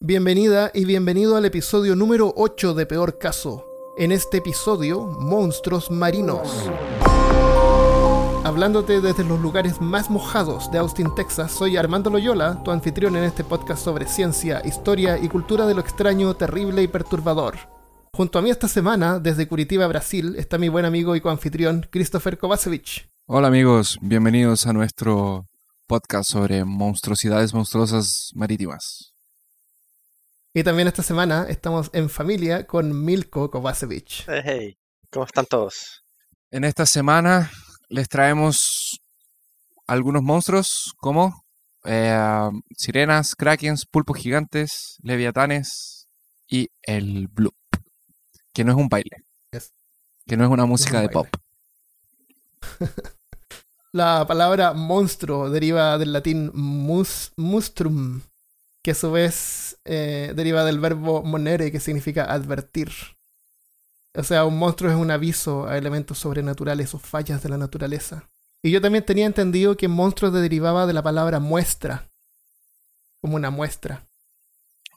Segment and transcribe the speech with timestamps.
[0.00, 3.66] Bienvenida y bienvenido al episodio número 8 de Peor Caso.
[3.98, 6.70] En este episodio, monstruos marinos.
[8.44, 13.24] Hablándote desde los lugares más mojados de Austin, Texas, soy Armando Loyola, tu anfitrión en
[13.24, 17.56] este podcast sobre ciencia, historia y cultura de lo extraño, terrible y perturbador.
[18.12, 22.38] Junto a mí esta semana, desde Curitiba, Brasil, está mi buen amigo y coanfitrión Christopher
[22.38, 23.10] Kovacevic.
[23.26, 25.48] Hola amigos, bienvenidos a nuestro
[25.88, 29.17] podcast sobre monstruosidades monstruosas marítimas.
[30.58, 34.24] Y también esta semana estamos en familia con Milko Kovacevic.
[34.26, 36.02] Hey, hey, ¿cómo están todos?
[36.50, 37.48] En esta semana
[37.88, 38.98] les traemos
[39.86, 41.44] algunos monstruos como
[41.84, 46.08] eh, sirenas, krakens, pulpos gigantes, leviatanes
[46.48, 47.54] y el bloop,
[48.52, 49.16] que no es un baile,
[49.52, 49.70] Yes.
[50.26, 51.28] que no es una música un de pop.
[53.92, 58.22] La palabra monstruo deriva del latín mus, mustrum,
[58.82, 62.90] que a su vez eh, deriva del verbo monere, que significa advertir.
[64.14, 68.28] O sea, un monstruo es un aviso a elementos sobrenaturales o fallas de la naturaleza.
[68.62, 72.08] Y yo también tenía entendido que monstruo derivaba de la palabra muestra,
[73.20, 74.06] como una muestra.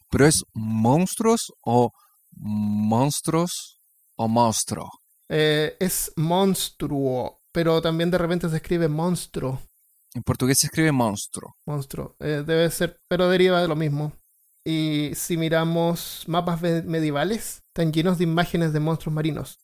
[0.10, 1.92] Pero es monstruos o
[2.32, 3.80] monstruos
[4.16, 4.90] o monstruo.
[5.30, 9.62] Eh, es monstruo, pero también de repente se escribe monstruo.
[10.14, 11.56] En portugués se escribe monstruo.
[11.66, 12.16] monstruo.
[12.20, 14.14] Eh, debe ser, pero deriva de lo mismo.
[14.64, 19.60] Y si miramos mapas medievales, están llenos de imágenes de monstruos marinos.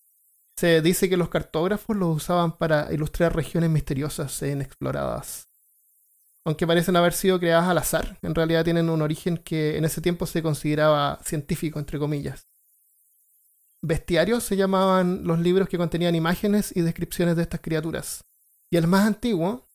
[0.56, 5.48] Se dice que los cartógrafos los usaban para ilustrar regiones misteriosas e inexploradas.
[6.46, 10.02] Aunque parecen haber sido creadas al azar, en realidad tienen un origen que en ese
[10.02, 12.48] tiempo se consideraba científico, entre comillas.
[13.82, 18.24] Bestiarios se llamaban los libros que contenían imágenes y descripciones de estas criaturas.
[18.72, 19.67] Y el más antiguo,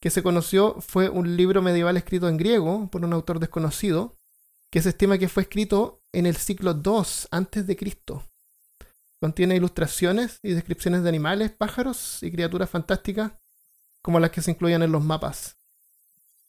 [0.00, 4.16] que se conoció fue un libro medieval escrito en griego por un autor desconocido,
[4.70, 8.22] que se estima que fue escrito en el siglo II antes de Cristo.
[9.20, 13.32] Contiene ilustraciones y descripciones de animales, pájaros y criaturas fantásticas,
[14.02, 15.56] como las que se incluían en los mapas.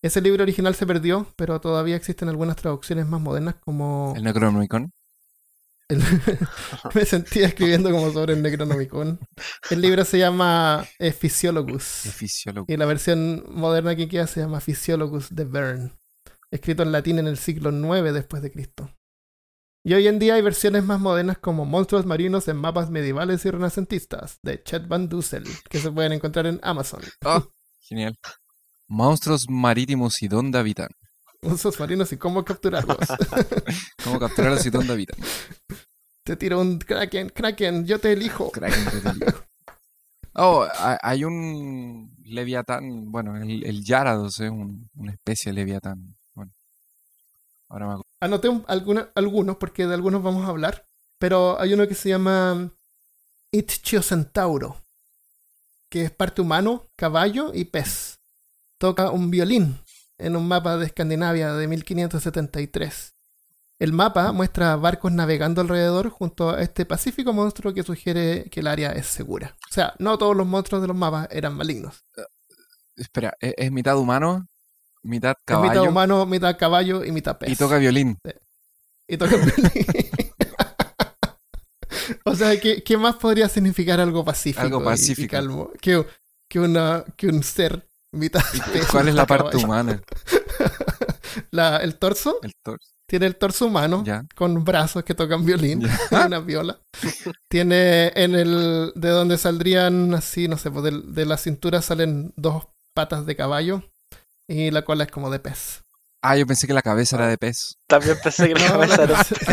[0.02, 4.14] Ese libro original se perdió, pero todavía existen algunas traducciones más modernas como...
[4.16, 4.92] El Necronomicon.
[5.90, 6.02] El-
[6.94, 9.20] Me sentía escribiendo como sobre el Necronomicon.
[9.70, 11.84] El libro se llama eh, Physiologus.
[12.68, 15.92] Y la versión moderna que queda se llama Physiologus de Bern,
[16.52, 18.94] escrito en latín en el siglo IX después de Cristo.
[19.84, 23.52] Y hoy en día hay versiones más modernas como Monstruos marinos en mapas medievales y
[23.52, 27.02] renacentistas de Chet Van Dussel, que se pueden encontrar en Amazon.
[27.24, 27.48] Oh,
[27.80, 28.18] genial.
[28.90, 30.90] Monstruos marítimos y dónde habitan.
[31.48, 32.98] Monstruos marinos y cómo capturarlos.
[34.04, 35.18] ¿Cómo capturarlos y dónde habitan?
[36.24, 38.52] te tiro un Kraken, Kraken, yo te elijo.
[38.52, 39.46] Kraken de peligro.
[40.34, 46.16] Oh, ha- hay un leviatán, bueno, el, el Yarados es un- una especie de leviatán.
[46.36, 46.52] Bueno,
[47.70, 48.10] ahora me acuerdo.
[48.20, 50.86] Anoté un- alguna- algunos porque de algunos vamos a hablar,
[51.18, 52.70] pero hay uno que se llama
[53.52, 54.76] Ichthyocentauro,
[55.90, 58.20] que es parte humano, caballo y pez.
[58.78, 59.80] Toca un violín
[60.18, 63.14] en un mapa de Escandinavia de 1573.
[63.80, 68.68] El mapa muestra barcos navegando alrededor junto a este pacífico monstruo que sugiere que el
[68.68, 69.56] área es segura.
[69.70, 72.04] O sea, no todos los monstruos de los mapas eran malignos.
[72.96, 74.48] Espera, ¿es, es mitad humano,
[75.04, 77.52] mitad Es mitad caballo humano, mitad caballo y mitad pez.
[77.52, 78.18] y toca violín?
[79.08, 79.68] Y toca violín.
[82.26, 85.72] o sea, ¿qué, qué más podría significar algo pacífico, Algo y- y calmo?
[85.80, 86.04] Que,
[86.48, 89.66] que, una, que un ser mitad ¿Y pez, ¿Cuál es la parte caballo.
[89.66, 90.02] humana?
[91.52, 92.88] La- el torso El torso.
[93.08, 94.26] tiene el torso humano Ya.
[94.36, 96.00] con brazos que tocan violín Ya.
[96.24, 96.80] y una viola.
[97.50, 102.34] Tiene en el de donde saldrían así, no sé, pues de, de la cintura salen
[102.36, 103.84] dos patas de caballo
[104.48, 105.82] y la cola es como de pez.
[106.24, 107.76] Ah, yo pensé que la cabeza era de pez.
[107.88, 109.52] También pensé que la No, cabeza la era cabeza-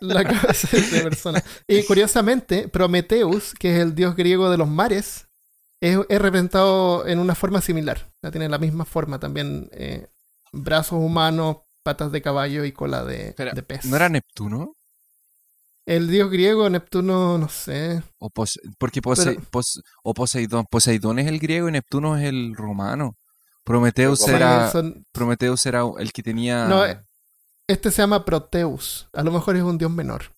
[0.00, 0.08] no.
[0.08, 1.42] La cabeza es de persona.
[1.66, 5.23] Y curiosamente, Prometheus, que es el dios griego de los mares,
[5.92, 8.06] es, es representado en una forma similar.
[8.08, 9.68] O sea, tiene la misma forma también.
[9.72, 10.06] eh,
[10.52, 13.84] brazos humanos, patas de caballo y cola de, Espera, de pez.
[13.86, 14.74] ¿No era Neptuno?
[15.86, 18.02] El dios griego, Neptuno, no sé.
[18.18, 20.64] O Pose- porque Pose- Pero- Pos- o Poseidón.
[20.70, 23.16] Poseidón es el griego y Neptuno es el romano.
[23.64, 26.66] Prometeus era, son- Prometeus era el que tenía...
[26.68, 27.00] No, eh,
[27.66, 29.08] este se llama Proteus.
[29.12, 30.32] A lo mejor es un dios menor.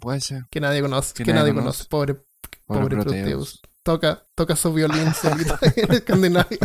[0.00, 0.44] Puede ser.
[0.50, 1.12] Que nadie conoce.
[1.14, 1.84] Que, Que nadie nadie conoce.
[1.84, 2.24] Pobre, Pobre
[2.66, 3.24] pobre Proteus.
[3.24, 3.60] Proteus.
[3.90, 6.58] Toca, toca su violín solito en Escandinavia.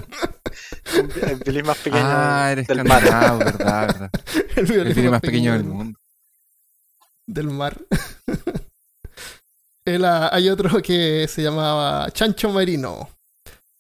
[1.24, 3.02] el, violín más pequeño Ah, eres del mar.
[3.02, 4.12] verdad, verdad.
[4.56, 6.00] El El violín más pequeño del mundo.
[7.26, 7.82] del mar.
[9.88, 13.10] El, ah, hay otro que se llamaba Chancho Marino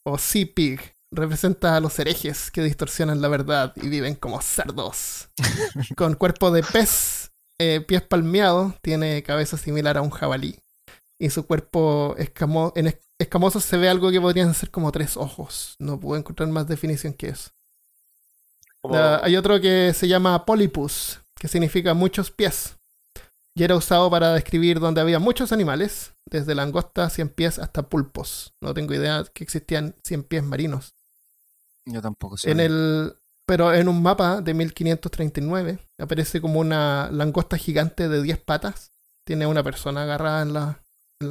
[0.03, 0.81] o Sea Pig,
[1.11, 5.29] representa a los herejes que distorsionan la verdad y viven como cerdos.
[5.95, 7.29] Con cuerpo de pez,
[7.61, 10.57] eh, pies palmeados, tiene cabeza similar a un jabalí.
[11.19, 12.87] Y su cuerpo escamo en
[13.19, 15.75] es- escamoso se ve algo que podrían ser como tres ojos.
[15.79, 17.49] No puedo encontrar más definición que eso.
[18.83, 22.75] La- hay otro que se llama Polypus, que significa muchos pies.
[23.55, 28.53] Y era usado para describir donde había muchos animales, desde langostas, cien pies hasta pulpos.
[28.61, 30.93] No tengo idea que existían cien pies marinos.
[31.85, 32.51] Yo tampoco sé.
[32.51, 33.15] En el,
[33.45, 38.91] pero en un mapa de 1539 aparece como una langosta gigante de 10 patas.
[39.23, 40.79] Tiene una persona agarrada en la-
[41.21, 41.29] en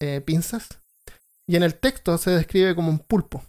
[0.00, 0.68] eh, pinzas.
[1.46, 3.44] Y en el texto se describe como un pulpo,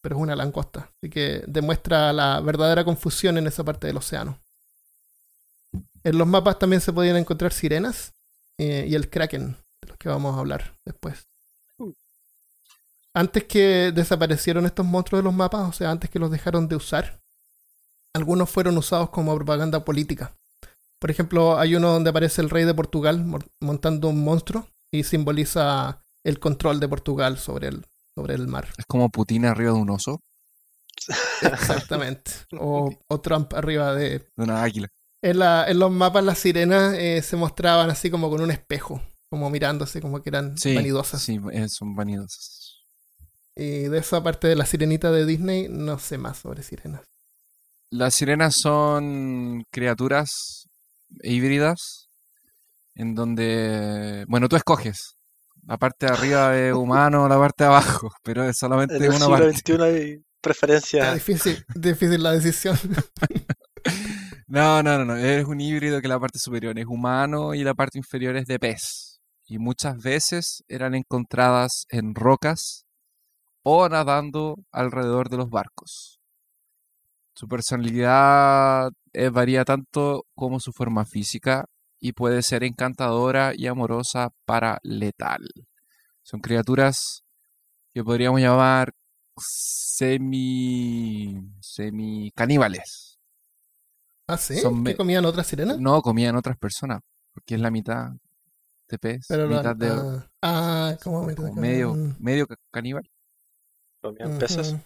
[0.00, 0.90] pero es una langosta.
[0.96, 4.38] Así que demuestra la verdadera confusión en esa parte del océano.
[6.04, 8.12] En los mapas también se podían encontrar sirenas
[8.58, 11.26] eh, y el kraken, de los que vamos a hablar después.
[13.14, 16.76] Antes que desaparecieron estos monstruos de los mapas, o sea, antes que los dejaron de
[16.76, 17.18] usar,
[18.14, 20.32] algunos fueron usados como propaganda política.
[20.98, 23.24] Por ejemplo, hay uno donde aparece el rey de Portugal
[23.60, 28.68] montando un monstruo y simboliza el control de Portugal sobre el, sobre el mar.
[28.76, 30.20] Es como Putin arriba de un oso,
[31.42, 32.30] Exactamente.
[32.58, 34.18] O, o Trump arriba de...
[34.18, 34.88] de una águila.
[35.22, 39.02] En, la- en los mapas las sirenas eh, se mostraban así como con un espejo,
[39.30, 41.22] como mirándose, como que eran Sí, vanidosas.
[41.22, 42.76] sí, eh, son vanidosas.
[43.56, 47.02] Y de esa parte de la sirenita de Disney no sé más sobre sirenas.
[47.90, 50.66] Las sirenas son criaturas
[51.22, 52.07] híbridas
[52.98, 55.16] en donde, bueno, tú escoges
[55.66, 59.04] la parte de arriba de humano o la parte de abajo, pero es solamente en
[59.04, 59.56] el una siglo parte.
[59.56, 61.02] XXI hay preferencia.
[61.02, 62.76] Está difícil, difícil la decisión.
[64.50, 67.74] No, no, no, no, es un híbrido que la parte superior es humano y la
[67.74, 69.20] parte inferior es de pez.
[69.46, 72.86] Y muchas veces eran encontradas en rocas
[73.62, 76.18] o nadando alrededor de los barcos.
[77.34, 81.66] Su personalidad eh, varía tanto como su forma física
[82.00, 85.46] y puede ser encantadora y amorosa para letal.
[86.22, 87.22] Son criaturas
[87.92, 88.92] que podríamos llamar
[89.36, 93.18] semi semi caníbales.
[94.26, 94.56] ¿Ah, sí?
[94.58, 95.78] Son ¿Que me- comían otras sirenas?
[95.78, 97.00] No comían otras personas,
[97.32, 98.10] porque es la mitad
[98.88, 103.08] de pez, Pero mitad de ah, ah, como como medio, Mm, medio ca- caníbal.
[104.02, 104.76] Comían peces.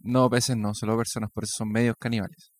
[0.00, 2.50] No, peces no, solo personas, por eso son medios caníbales.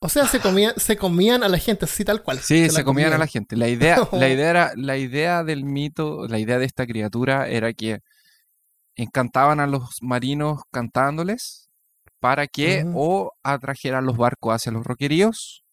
[0.00, 2.38] O sea, se comían, se comían a la gente así tal cual.
[2.38, 3.56] Sí, se comían a la gente.
[3.56, 7.72] La idea, la idea era, la idea del mito, la idea de esta criatura era
[7.74, 8.00] que
[8.96, 11.68] encantaban a los marinos cantándoles
[12.18, 12.92] para que Ujú.
[12.96, 15.64] o atrajeran los barcos hacia los roqueríos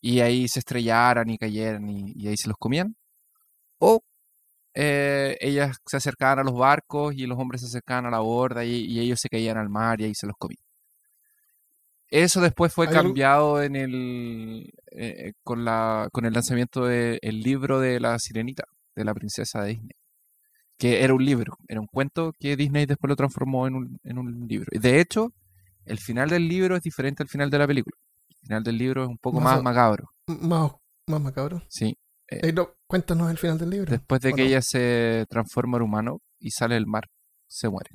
[0.00, 2.96] y ahí se estrellaran y cayeran y, y ahí se los comían.
[3.78, 4.00] O
[4.74, 8.64] eh, ellas se acercaban a los barcos y los hombres se acercaban a la borda
[8.64, 10.64] y, y ellos se caían al mar y ahí se los comían.
[12.10, 17.18] Eso después fue ¿Hay algo- cambiado en el eh, con la con el lanzamiento del
[17.40, 18.64] libro de la Sirenita,
[18.94, 19.90] de la princesa de Disney.
[20.78, 24.18] Que era un libro, era un cuento que Disney después lo transformó en un, en
[24.18, 24.66] un libro.
[24.72, 25.32] Y de hecho,
[25.84, 27.96] el final del libro es diferente al final de la película.
[28.28, 30.10] El final del libro es un poco Más más macabro.
[30.26, 30.72] Más,
[31.08, 31.62] más macabro.
[31.68, 31.96] Sí.
[32.28, 33.90] Eh, no, cuéntanos el final del libro.
[33.90, 34.48] Después de ¿o que no?
[34.48, 37.04] ella se transforma en humano y sale del mar,
[37.48, 37.90] se muere.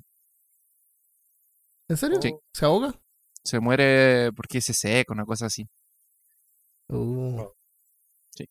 [1.89, 2.19] ¿En serio?
[2.21, 2.31] Sí.
[2.53, 2.94] ¿Se ahoga?
[3.50, 5.68] Se muere porque se seca, una cosa así.
[6.88, 7.48] Uh.
[8.29, 8.46] Sí.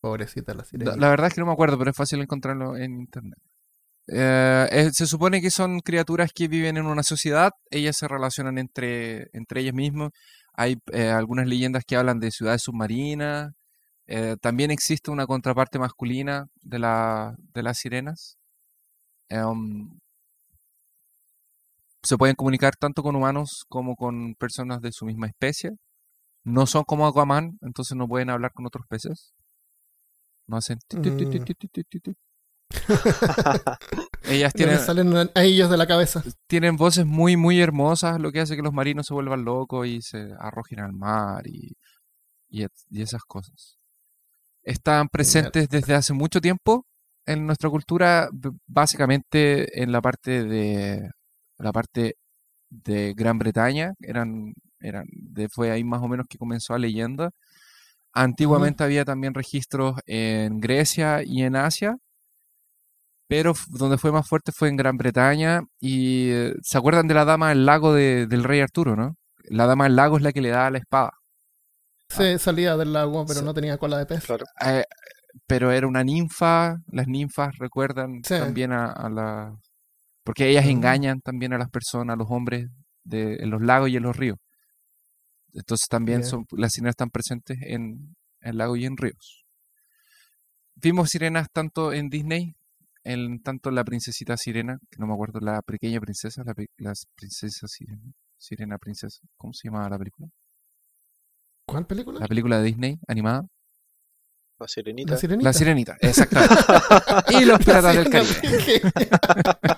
[0.00, 0.96] Pobrecita la sirena.
[0.96, 3.38] la verdad es que no me acuerdo, pero es fácil encontrarlo en internet.
[4.08, 8.58] Eh, eh, se supone que son criaturas que viven en una sociedad, ellas se relacionan
[8.58, 10.10] entre, entre ellas mismas.
[10.54, 13.52] Hay eh, algunas leyendas que hablan de ciudades submarinas.
[14.06, 18.36] Eh, también existe una contraparte masculina de, la, de las sirenas.
[19.28, 19.98] Em,
[22.04, 25.72] se pueden comunicar tanto con humanos como con personas de su misma especie.
[26.44, 29.32] No son como Aquaman, entonces no pueden hablar con otros peces.
[30.46, 30.78] No hacen...
[30.92, 31.44] Mm.
[34.24, 36.22] Ellas tienen, salen a- ellos de la cabeza.
[36.46, 40.02] tienen voces muy, muy hermosas, lo que hace que los marinos se vuelvan locos y
[40.02, 41.76] se arrojen al mar y,
[42.48, 43.78] y, y esas cosas.
[44.62, 46.86] Están presentes desde hace mucho tiempo
[47.26, 48.28] en nuestra cultura,
[48.66, 51.08] básicamente en la parte de
[51.58, 52.16] la parte
[52.70, 57.30] de Gran Bretaña, eran, eran, de, fue ahí más o menos que comenzó la leyenda.
[58.12, 61.96] Antiguamente había también registros en Grecia y en Asia,
[63.28, 65.62] pero donde fue más fuerte fue en Gran Bretaña.
[65.80, 69.16] Y eh, se acuerdan de la dama del lago de- del rey Arturo, ¿no?
[69.48, 71.10] La dama del lago es la que le da la espada.
[72.08, 73.44] Se salía del agua, pero Sí.
[73.44, 74.24] no tenía cola de pez.
[74.24, 74.44] Claro.
[74.64, 74.84] Eh,
[75.46, 76.76] pero era una ninfa.
[76.92, 78.34] Las ninfas recuerdan Sí.
[78.38, 79.56] también a, a la-
[80.24, 82.68] Porque ellas engañan también a las personas, a los hombres
[83.04, 84.38] de, en los lagos y en los ríos.
[85.52, 89.44] Entonces también son, las sirenas están presentes en, en lagos y en ríos.
[90.74, 92.56] Vimos sirenas tanto en Disney,
[93.04, 97.68] en tanto la princesita sirena, que no me acuerdo, la pequeña princesa, la, la princesa
[97.68, 100.28] sirena, sirena princesa, ¿cómo se llamaba la película?
[101.66, 102.20] ¿Cuál película?
[102.20, 103.46] La película de Disney animada.
[104.58, 105.12] La sirenita.
[105.12, 105.44] La sirenita.
[105.44, 106.54] La sirenita, exactamente.
[107.40, 108.82] y los piratas del Caribe.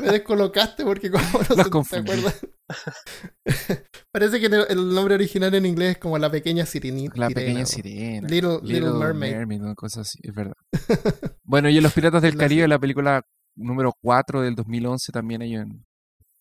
[0.00, 2.46] Me descolocaste porque como no Los se- te acuerdas.
[4.12, 7.14] Parece que el, nombre original en inglés es como la pequeña sirenita.
[7.16, 8.28] La pequeña sirena.
[8.28, 9.60] Little, Little Mermaid.
[9.60, 10.54] una cosa así, es verdad.
[11.44, 13.22] bueno, y en Los Piratas del Caribe, la película
[13.56, 15.84] número 4 del 2011 también hay un...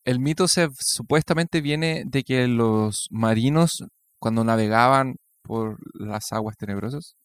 [0.06, 3.84] El mito se, supuestamente viene de que los marinos,
[4.20, 7.16] cuando navegaban por las aguas tenebrosas,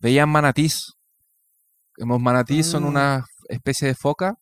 [0.00, 0.94] veían manatís.
[1.96, 3.24] Los manatís son Mm.
[3.50, 4.34] Especie de foca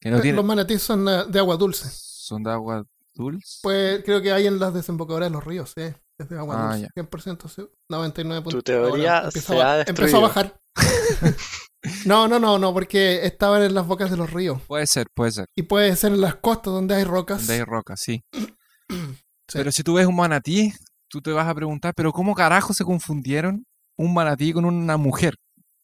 [0.00, 0.32] que no Eh.
[0.32, 1.88] Los manatís son eh, de agua dulce.
[1.92, 2.84] Son de agua
[3.14, 3.58] dulce.
[3.62, 5.94] Pues creo que hay en las desembocadoras de los ríos, ¿eh?
[6.18, 6.88] Es de agua Ah, dulce.
[6.94, 10.60] 100% sí, 99 Tu teoría ahora se a- ha Empezó a bajar.
[12.06, 14.60] no, no, no, no, porque estaban en las bocas de los ríos.
[14.66, 15.46] Puede ser, puede ser.
[15.56, 17.38] Y puede ser en las costas donde hay rocas.
[17.38, 18.24] Donde hay rocas, sí.
[19.52, 20.72] Pero si tú ves un manatí,
[21.08, 25.34] tú te vas a preguntar, pero ¿cómo carajo se confundieron un manatí con una mujer?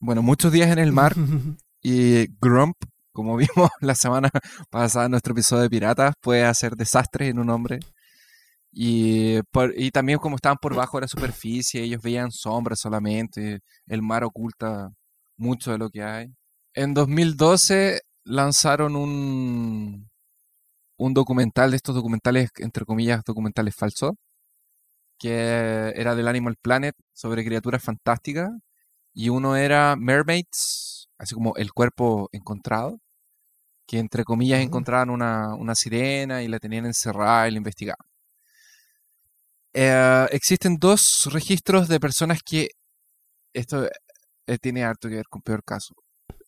[0.01, 1.15] Bueno, muchos días en el mar
[1.83, 2.77] y Grump,
[3.13, 4.31] como vimos la semana
[4.71, 7.81] pasada en nuestro episodio de Piratas, puede hacer desastres en un hombre.
[8.73, 9.41] Y,
[9.93, 14.91] también como estaban por bajo de la superficie, ellos veían sombras solamente, el mar oculta
[15.37, 16.29] mucho de lo que hay.
[16.75, 20.09] En 2012 lanzaron un,
[20.97, 24.13] un documental de estos documentales, entre comillas, documentales falsos,
[25.19, 28.51] que era del Animal Planet sobre criaturas fantásticas.
[29.15, 32.99] Y uno era Mermaids, así como el cuerpo encontrado,
[33.87, 38.07] que entre comillas encontraban una, una sirena y la tenían encerrada y la investigaban.
[39.73, 42.69] Eh, existen dos registros de personas que
[43.53, 43.87] esto
[44.47, 45.95] eh, tiene harto que ver con peor caso.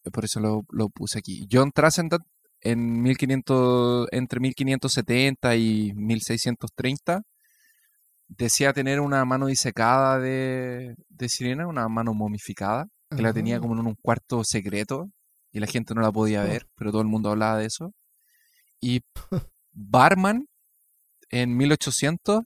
[0.05, 1.47] eh, Por eso lo, lo puse aquí.
[1.51, 2.25] John Trascendant
[2.63, 7.23] en 1500, entre 1570 y 1630
[8.29, 13.75] decía tener una mano disecada de, de sirena, una mano momificada, que la tenía como
[13.79, 15.11] en un cuarto secreto
[15.53, 16.47] y la gente no la podía Oh.
[16.47, 17.93] ver, pero todo el mundo hablaba de eso.
[18.81, 19.01] Y
[19.73, 20.47] Barman
[21.31, 22.43] en 1800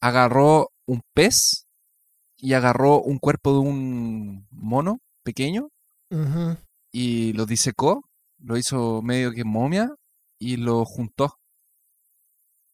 [0.00, 1.66] agarró un pez
[2.36, 5.68] y agarró un cuerpo de un mono pequeño
[6.92, 8.02] y lo disecó,
[8.38, 9.90] lo hizo medio que momia
[10.38, 11.34] y lo juntó.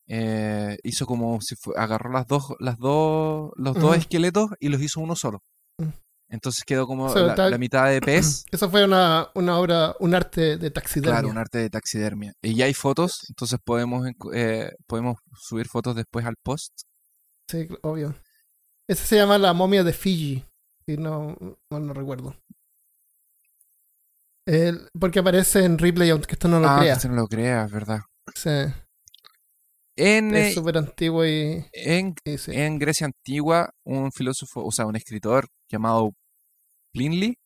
[0.06, 4.82] Eh, hizo como si fue, agarró las dos, las dos, los dos esqueletos y los
[4.82, 5.42] hizo uno solo.
[6.30, 9.58] Entonces quedó como O sea, la, tal- la mitad de pez, Eso fue una, una
[9.58, 11.20] obra, un arte de taxidermia.
[11.20, 12.32] claro, un arte de taxidermia.
[12.40, 16.72] Y ya hay fotos, entonces podemos, eh, podemos subir fotos después al post.
[17.48, 18.14] Sí, obvio.
[18.88, 20.44] Ese se llama la momia de Fiji.
[20.86, 21.36] Si no,
[21.70, 22.34] mal no recuerdo.
[24.46, 26.94] El- porque aparece en Ripley, aunque esto no lo ah, crea.
[26.94, 28.00] usted no lo crea, es verdad.
[28.34, 28.50] Sí,
[29.96, 32.52] En, es eh, súper antiguo y, en y sí.
[32.54, 36.12] En Grecia antigua, un filósofo, o sea, un escritor llamado
[36.92, 37.36] Plinly,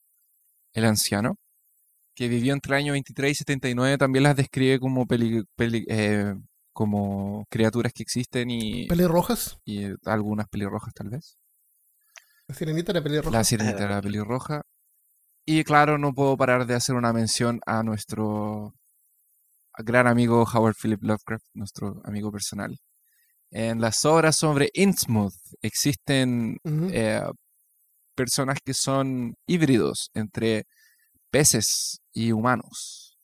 [0.73, 1.37] el anciano,
[2.15, 6.35] que vivió entre el año 23 y 79, también las describe como, peli- peli- eh,
[6.73, 9.59] como criaturas que existen y, pelirrojas.
[9.65, 11.37] y algunas pelirrojas tal vez.
[12.47, 13.31] La sirenita era pelirroja.
[13.31, 14.63] La sirenita era pelirroja.
[15.47, 18.75] Y claro, no puedo parar de hacer una mención a nuestro
[19.79, 22.79] gran amigo Howard Philip Lovecraft, nuestro amigo personal.
[23.51, 26.59] En las obras sobre Innsmouth existen
[26.93, 27.23] eh,
[28.14, 30.64] personas que son híbridos entre
[31.30, 33.16] peces y humanos.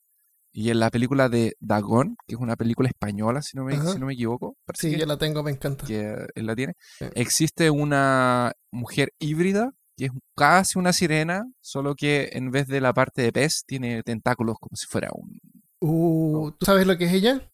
[0.53, 3.99] Y en la película de Dagón, que es una película española, si no me, si
[4.01, 5.87] no me equivoco, Sí, que, yo la tengo, me encanta.
[5.87, 7.05] que él la tiene, Sí.
[7.15, 12.93] existe una mujer híbrida que es casi una sirena, solo que en vez de la
[12.93, 15.39] parte de pez tiene tentáculos como si fuera un...
[15.81, 17.49] Uh, ¿Tú sabes lo que es ella?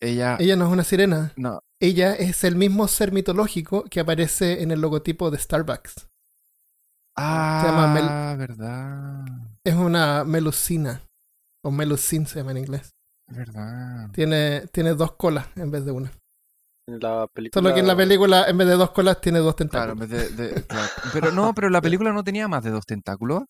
[0.00, 0.36] Ella...
[0.40, 1.32] Ella no es una sirena.
[1.36, 6.08] No, Ella es el mismo ser mitológico que aparece en el logotipo de Starbucks.
[7.16, 9.24] Llama Mel- ah, verdad,
[9.64, 11.02] Es una melusina.
[11.64, 12.90] O melusine se llama en inglés.
[13.28, 14.10] verdad.
[14.12, 16.10] Tiene, tiene dos colas en vez de una.
[16.88, 17.62] En la película.
[17.62, 20.02] Solo que en la película, en vez de dos colas, tiene dos Claro, tentáculos.
[20.02, 20.88] en vez de- de- claro.
[21.12, 23.42] Pero no, pero la película no tenía más de dos tentáculos.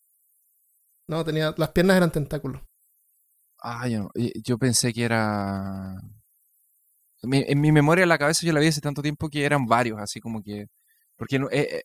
[1.09, 2.63] No, tenía, las piernas eran tentáculos.
[3.61, 4.11] Ah, yo, no-
[4.45, 5.97] yo pensé que era...
[7.23, 9.67] Mi- en mi memoria, en la cabeza, yo la vi hace tanto tiempo que eran
[9.67, 10.67] varios, así como que...
[11.17, 11.83] Porque no- eh, eh,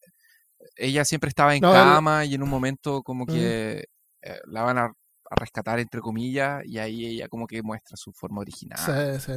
[0.78, 3.86] ella siempre estaba en No, el- cama y en un momento como que
[4.22, 4.94] eh, la van a
[5.30, 8.80] a rescatar, entre comillas, y ahí ella como que muestra su forma original.
[9.20, 9.34] Sí, sí.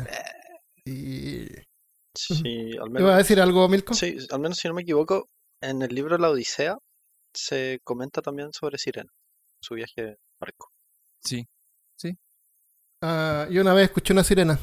[0.84, 1.48] Y...
[2.16, 3.92] Sí, al ¿Te menos, iba a decir algo, Milko?
[3.94, 5.26] sí, al menos si no me equivoco,
[5.60, 6.76] en el libro La Odisea
[7.34, 9.10] se comenta también sobre Sirena,
[9.60, 10.68] su viaje barco.
[11.24, 11.44] Sí.
[13.02, 14.60] Ah, yo una vez escuché una sirena.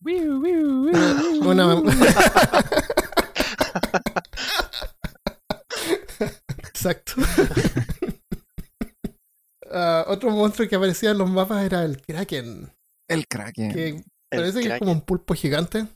[0.02, 1.76] Una...
[6.78, 7.12] Exacto.
[9.70, 12.72] Ah, otro monstruo que aparecía en los mapas era el Kraken.
[13.06, 13.70] El Kraken.
[13.70, 15.86] Que El parece que es como un pulpo gigante.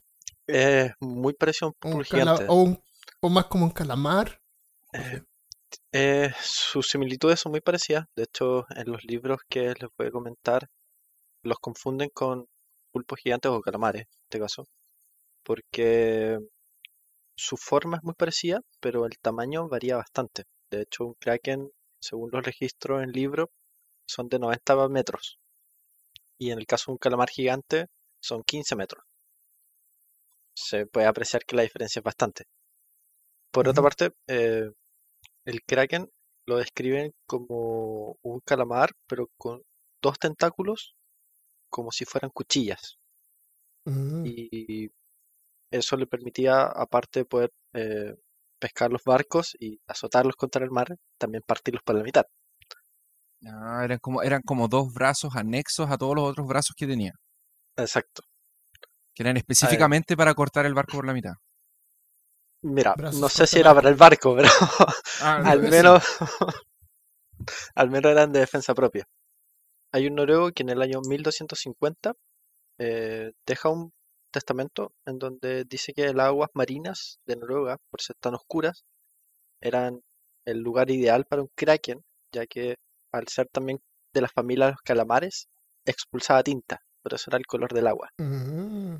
[0.46, 2.44] es muy parecido a un pulpo gigante.
[2.48, 2.82] o, un-
[3.22, 4.38] o más como un calamar.
[4.92, 5.22] Eh,
[5.92, 8.04] eh, sus similitudes son muy parecidas.
[8.14, 10.66] De hecho, en los libros que les voy a comentar,
[11.42, 12.44] los confunden con
[12.92, 14.66] pulpos gigantes o calamares, en este caso,
[15.46, 16.38] porque
[17.38, 20.42] su forma es muy parecida, pero el tamaño varía bastante.
[20.72, 23.50] De hecho, un kraken, según los registros en libro,
[24.06, 25.38] son de 90 metros.
[26.38, 27.88] Y en el caso de un calamar gigante,
[28.20, 29.04] son 15 metros.
[30.54, 32.44] Se puede apreciar que la diferencia es bastante.
[33.50, 34.70] Por otra parte, eh,
[35.44, 36.08] el kraken
[36.46, 39.62] lo describen como un calamar, pero con
[40.00, 40.96] dos tentáculos
[41.68, 42.96] como si fueran cuchillas.
[43.84, 44.24] Mm.
[44.24, 44.90] Y
[45.70, 48.14] eso le permitía, aparte de poder eh,
[48.62, 50.86] pescar los barcos y azotarlos contra el mar,
[51.18, 52.24] también partirlos por la mitad.
[53.44, 57.10] Ah, eran como, eran como dos brazos anexos a todos los otros brazos que tenía.
[57.76, 58.22] Exacto.
[59.14, 61.32] Que eran específicamente para cortar el barco por la mitad.
[62.64, 63.80] Mira, Brazos no sé si era barco.
[63.82, 64.48] para el barco, pero
[65.20, 66.04] Ah, al menos,
[67.74, 69.04] al menos eran de defensa propia.
[69.92, 72.14] Hay un noruego que en el año 1250
[72.78, 73.92] eh, deja un
[74.32, 78.84] testamento en donde dice que las aguas marinas de Noruega, por ser tan oscuras,
[79.60, 80.02] eran
[80.44, 82.76] el lugar ideal para un kraken, ya que
[83.12, 83.80] al ser también
[84.12, 85.48] de la familia de los calamares,
[85.84, 88.10] expulsaba tinta, por eso era el color del agua.
[88.18, 88.96] Mm.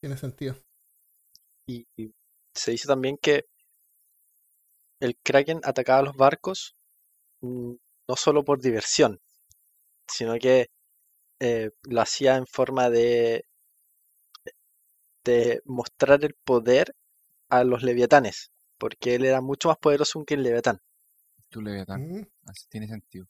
[0.00, 0.56] Tiene sentido.
[1.66, 2.12] Y, y
[2.52, 3.46] se dice también que
[5.00, 6.76] el kraken atacaba a los barcos
[7.40, 7.74] mm,
[8.08, 9.20] no solo por diversión,
[10.06, 10.68] sino que
[11.40, 13.44] eh, lo hacía en forma de,
[15.24, 16.94] de mostrar el poder
[17.48, 20.80] a los leviatanes, porque él era mucho más poderoso que el leviatán.
[21.50, 22.00] Tú Leviatán.
[22.02, 22.26] Mm.
[22.46, 23.26] Así tiene sentido.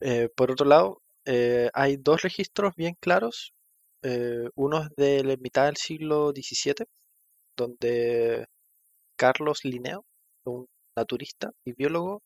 [0.00, 3.54] Eh, por otro lado, eh, hay dos registros bien claros.
[4.02, 6.86] eh, uno es de la mitad del siglo XVII,
[7.56, 8.46] donde
[9.16, 10.04] Carlos Linneo,
[10.44, 12.22] un naturista y biólogo,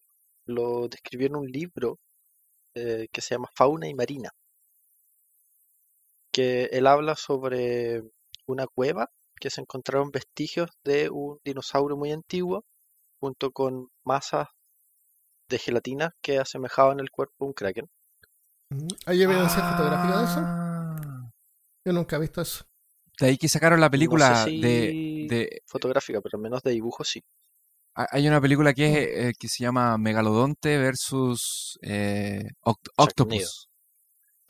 [0.47, 1.99] lo describió en un libro
[2.75, 4.31] eh, que se llama Fauna y Marina,
[6.35, 8.03] que él habla sobre
[8.47, 9.09] una cueva
[9.41, 12.65] que se encontraron vestigios de un dinosaurio muy antiguo,
[13.21, 14.49] junto con masas
[15.49, 17.87] de gelatina que asemejaban el cuerpo de un kraken.
[18.71, 18.89] Mm.
[19.07, 20.41] ¿Hay evidencia fotográfica de eso?
[20.43, 21.31] Ah.
[21.87, 22.65] Yo nunca he visto eso.
[23.21, 26.63] De ahí que sacaron la película no sé si de, de- fotográfica, pero al menos
[26.63, 27.23] de dibujo sí.
[27.95, 28.97] ha- Hay una película que, es,
[29.29, 33.69] eh, que se llama Megalodonte versus eh, Oct- Octopus.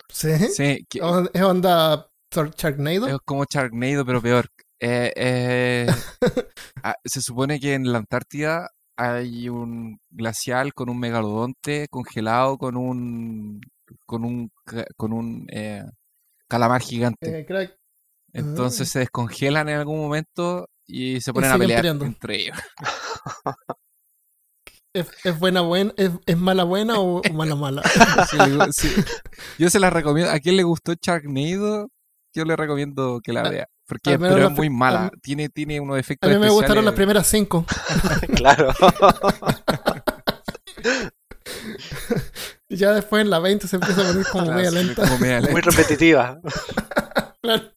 [0.09, 0.37] ¿Sí?
[0.49, 3.07] Sí, que ¿O- ¿Es onda Sharknado?
[3.07, 4.47] es como Sharknado, pero peor.
[4.81, 5.87] Eh, eh,
[6.83, 12.77] ah, se supone que en la Antártida hay un glacial con un megalodonte congelado con
[12.77, 13.61] un
[14.07, 14.51] con un
[14.97, 15.85] con un eh,
[16.49, 17.45] calamar gigante.
[17.47, 17.77] Crack.
[18.33, 18.93] Entonces ah.
[18.93, 22.05] se descongelan en algún momento y se ponen a pelear peleando.
[22.05, 22.59] entre ellos.
[24.95, 25.93] ¿Es, es buena buena?
[25.97, 27.83] ¿Es, es mala buena o, o mala mala?
[28.31, 28.95] Sí, digo, sí.
[29.59, 30.31] Yo se la recomiendo.
[30.33, 31.89] ¿A quién le gustó Sharknado?
[32.33, 33.67] Yo le recomiendo que la A- vea.
[33.87, 35.07] Porque pero es muy mala.
[35.07, 37.67] al- Tiene, tiene unos A efectos mí me gustaron las primeras cinco.
[38.37, 38.73] claro.
[42.69, 45.03] Y ya después en la 20 se empieza a poner como Claro, media lenta.
[45.03, 45.71] como media Muy lenta.
[45.71, 46.41] repetitiva.
[47.43, 47.71] Claro.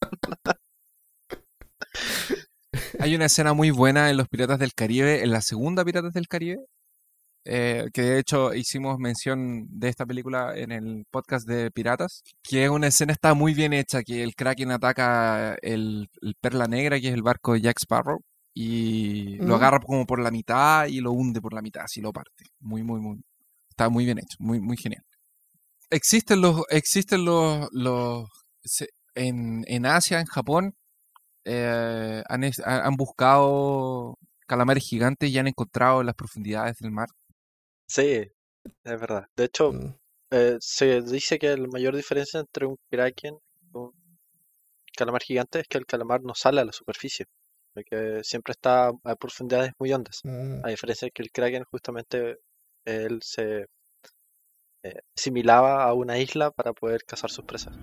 [3.00, 6.26] Hay una escena muy buena en Los Piratas del Caribe, en la segunda Piratas del
[6.28, 6.58] Caribe,
[7.44, 12.64] eh, que de hecho hicimos mención de esta película en el podcast de Piratas, que
[12.64, 17.00] es una escena está muy bien hecha, que el Kraken ataca el, el Perla Negra,
[17.00, 18.20] que es el barco de Jack Sparrow,
[18.54, 19.58] y lo Mm.
[19.58, 22.44] agarra como por la mitad y lo hunde por la mitad, así lo parte.
[22.60, 23.18] Muy, muy, muy.
[23.70, 25.02] Está muy bien hecho, muy, muy genial.
[25.90, 28.28] Existen los, existen los, los
[29.14, 30.74] en, en Asia, en Japón,
[31.44, 37.08] eh, han, han buscado calamares gigantes y han encontrado en las profundidades del mar.
[37.88, 38.04] Sí,
[38.84, 39.26] es verdad.
[39.36, 39.94] De hecho, Mm.
[40.30, 43.92] eh, se dice que la mayor diferencia entre un kraken y un
[44.96, 47.26] calamar gigante es que el calamar no sale a la superficie,
[47.74, 50.20] porque siempre está a profundidades muy hondas.
[50.24, 50.64] Mm.
[50.64, 52.36] A diferencia de que el kraken justamente
[52.84, 53.66] él se
[54.82, 57.74] eh, asimilaba a una isla para poder cazar sus presas.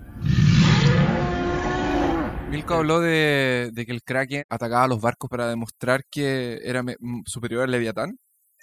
[2.47, 6.83] Milko habló de, de que el Kraken atacaba a los barcos para demostrar que era
[6.83, 8.17] me- m- superior al Leviatán.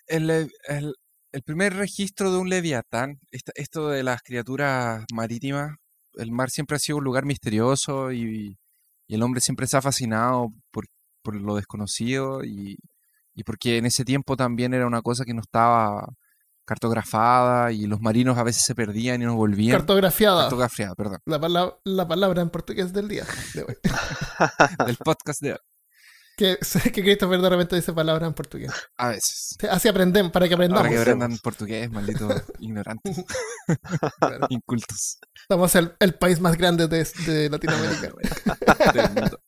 [0.07, 0.95] El, le- el-
[1.33, 5.77] el primer registro de un Leviatán, esto de las criaturas marítimas,
[6.15, 8.59] el mar siempre ha sido un lugar misterioso y,
[9.07, 10.87] y el hombre siempre se ha fascinado por,
[11.23, 12.79] por lo desconocido y,
[13.35, 16.07] y porque en ese tiempo también era una cosa que no estaba
[16.65, 19.77] cartografada y los marinos a veces se perdían y no volvían.
[19.77, 20.43] Cartografiada.
[20.43, 23.77] Cartografiada, perdón, La, palabra, la palabra en portugués del día de hoy.
[24.87, 25.59] del podcast de hoy.
[26.43, 26.59] Que
[26.93, 28.71] que Christopher de repente dice palabras en portugués.
[28.97, 29.57] A veces.
[29.71, 30.83] Así aprenden, para que aprendamos.
[30.83, 33.25] Para que aprendan portugués, malditos ignorantes,
[34.19, 34.47] Claro.
[34.51, 38.13] incultos Somos el, el país más grande de, de Latinoamérica.
[38.95, 39.39] del mundo.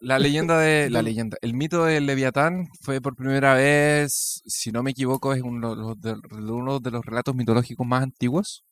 [0.00, 0.90] La leyenda de.
[0.90, 1.38] La leyenda.
[1.40, 5.76] El mito del Leviatán fue por primera vez, si no me equivoco, es uno de
[5.80, 6.14] los, de-
[6.44, 8.64] de uno de los relatos mitológicos más antiguos.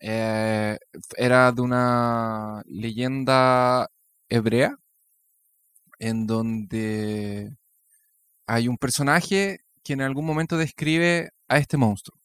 [0.00, 0.78] Eh,
[1.16, 3.86] era de una leyenda
[4.28, 4.74] hebrea
[6.02, 7.56] en donde
[8.46, 12.18] hay un personaje que en algún momento describe a este monstruo.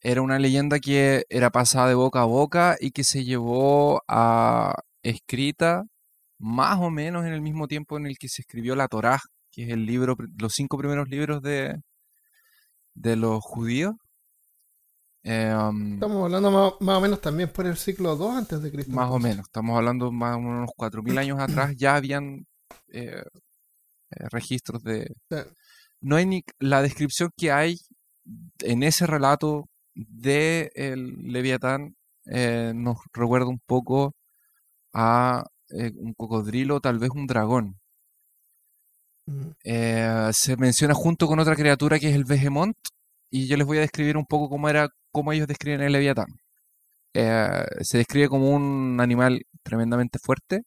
[0.00, 4.74] Era una leyenda que era pasada de boca a boca y que se llevó a
[5.02, 5.84] escrita
[6.38, 9.64] más o menos en el mismo tiempo en el que se escribió la Torá, que
[9.64, 11.78] es el libro, los cinco primeros libros de,
[12.94, 13.96] de los judíos.
[15.24, 18.72] Eh, um, Estamos hablando más, más o menos también por el siglo II antes de
[18.72, 18.92] Cristo.
[18.94, 22.46] más o menos, estamos hablando más o menos unos 4.000 años atrás, ya habían
[22.92, 23.22] eh,
[24.10, 25.14] eh, registros de...
[26.00, 26.42] No hay ni...
[26.58, 27.78] La descripción que hay
[28.60, 34.14] en ese relato de el Leviatán eh, nos recuerda un poco
[34.94, 37.78] a eh, un cocodrilo, tal vez un dragón.
[39.26, 39.50] Mm.
[39.64, 42.76] Eh, se menciona junto con otra criatura que es el Behemoth
[43.30, 46.26] y yo les voy a describir un poco cómo era, cómo ellos describen el Leviatán.
[47.14, 50.62] Se describe como un animal tremendamente fuerte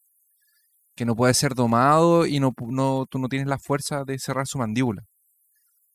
[0.95, 4.47] que no puede ser domado y no, no, tú no tienes la fuerza de cerrar
[4.47, 5.03] su mandíbula.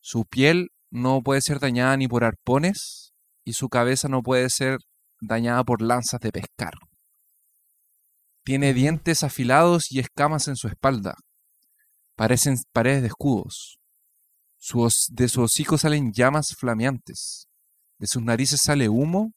[0.00, 3.12] Su piel no puede ser dañada ni por arpones
[3.44, 4.78] y su cabeza no puede ser
[5.20, 6.74] dañada por lanzas de pescar.
[8.44, 11.14] Tiene dientes afilados y escamas en su espalda.
[12.16, 13.78] Parecen paredes de escudos.
[15.10, 17.48] De su hocico salen llamas flameantes.
[17.98, 19.32] De sus narices sale humo,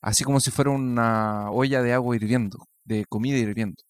[0.00, 3.82] así como si fuera una olla de agua hirviendo, de comida hirviendo.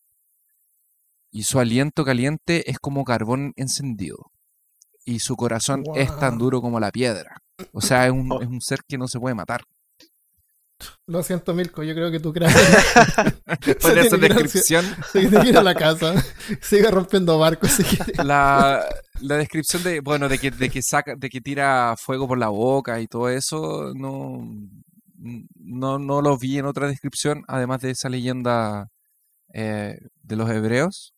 [1.33, 4.31] Y su aliento caliente es como carbón encendido.
[5.05, 7.43] Y su corazón es tan duro como la piedra.
[7.73, 9.65] O sea, es un, es un ser que no se puede matar.
[11.07, 12.55] Lo siento, Milko, yo creo que tú creas.
[13.83, 16.15] Por esa descripción, Se tiene a la casa.
[16.61, 17.79] Sigue rompiendo barcos
[18.23, 18.85] la,
[19.21, 22.49] la descripción de, bueno, de que, de que saca, de que tira fuego por la
[22.49, 24.45] boca y todo eso, no,
[25.17, 28.89] no, no lo vi en otra descripción, además de esa leyenda
[29.55, 31.15] eh, de los hebreos.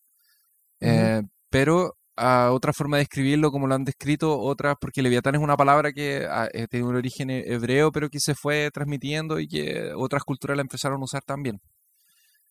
[0.81, 5.41] Eh, pero ah, otra forma de escribirlo, como lo han descrito, otra, porque Leviatán es
[5.41, 9.41] una palabra que ah, eh, tiene un origen he- hebreo, pero que se fue transmitiendo
[9.41, 11.61] y que otras culturas la empezaron a usar también.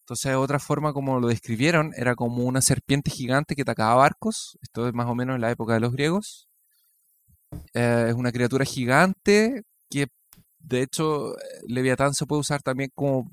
[0.02, 4.58] Entonces, otra forma como lo describieron era como una serpiente gigante que atacaba barcos.
[4.62, 6.50] Esto es más o menos en la época de los griegos.
[7.74, 10.08] Eh, es una criatura gigante que,
[10.60, 11.36] de hecho,
[11.68, 13.32] Leviatán se puede usar también como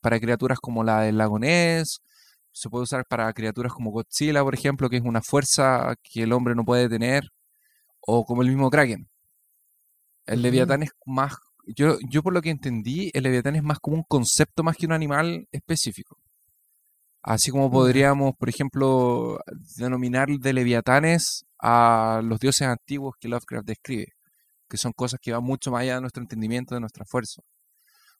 [0.00, 2.00] para criaturas como la del lago Ness.
[2.52, 6.32] Se puede usar para criaturas como Godzilla, por ejemplo, que es una fuerza que el
[6.32, 7.24] hombre no puede tener.
[8.00, 9.08] O como el mismo Kraken.
[10.26, 10.42] El Ujú.
[10.42, 11.32] Leviatán es más
[11.66, 14.86] yo, yo por lo que entendí, el Leviatán es más como un concepto más que
[14.86, 16.18] un animal específico.
[17.22, 19.38] Así como podríamos, por ejemplo,
[19.76, 24.08] denominar de Leviatanes a los dioses antiguos que Lovecraft describe,
[24.68, 27.42] que son cosas que van mucho más allá de nuestro entendimiento, de nuestra fuerza.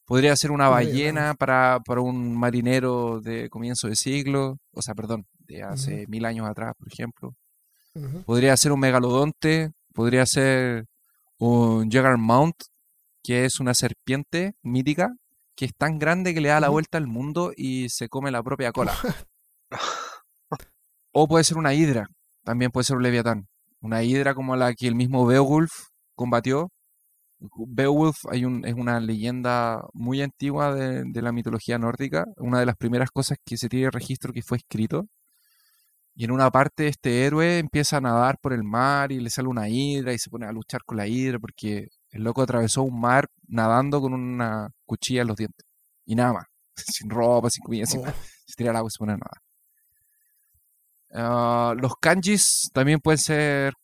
[0.05, 5.27] Podría ser una ballena para, para un marinero de comienzo de siglo, o sea, perdón,
[5.47, 7.35] de hace mil años atrás, por ejemplo.
[8.25, 10.87] Podría ser un megalodonte, podría ser
[11.38, 12.57] un Juggermount,
[13.23, 15.12] que es una serpiente mítica
[15.55, 18.43] que es tan grande que le da la vuelta al mundo y se come la
[18.43, 18.95] propia cola.
[21.12, 22.07] O puede ser una hidra,
[22.45, 23.49] también puede ser un leviatán.
[23.81, 25.71] Una hidra como la que el mismo Beowulf
[26.15, 26.71] combatió.
[27.69, 32.67] Beowulf hay un, es una leyenda muy antigua de, de la mitología nórdica, una de
[32.67, 35.07] las primeras cosas que se tiene registro que fue escrito.
[36.15, 39.49] Y en una parte este héroe empieza a nadar por el mar y le sale
[39.49, 43.01] una hidra y se pone a luchar con la hidra porque el loco atravesó un
[43.01, 45.67] mar nadando con una cuchilla en los dientes.
[46.05, 46.45] Y nada más.
[46.77, 48.05] Sin ropa, sin comida, sin Oh.
[48.05, 48.17] nada.
[48.47, 49.41] Se tira al agua y se pone a nadar.
[51.15, 53.75] Ah, los kanjis también pueden ser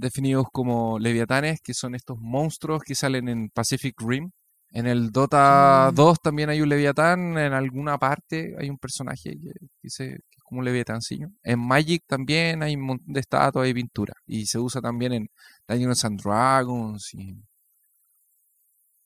[0.00, 4.30] definidos como leviatanes, que son estos monstruos que salen en Pacific Rim.
[4.70, 5.94] En el Dota Mm.
[5.94, 10.42] 2 también hay un leviatán, en alguna parte hay un personaje que dice que es
[10.44, 11.28] como un leviatancillo.
[11.42, 14.16] En Magic también hay un montón de estatuas y pinturas.
[14.26, 15.28] Y se usa también en
[15.66, 17.14] Dungeons and Dragons.
[17.14, 17.42] Y,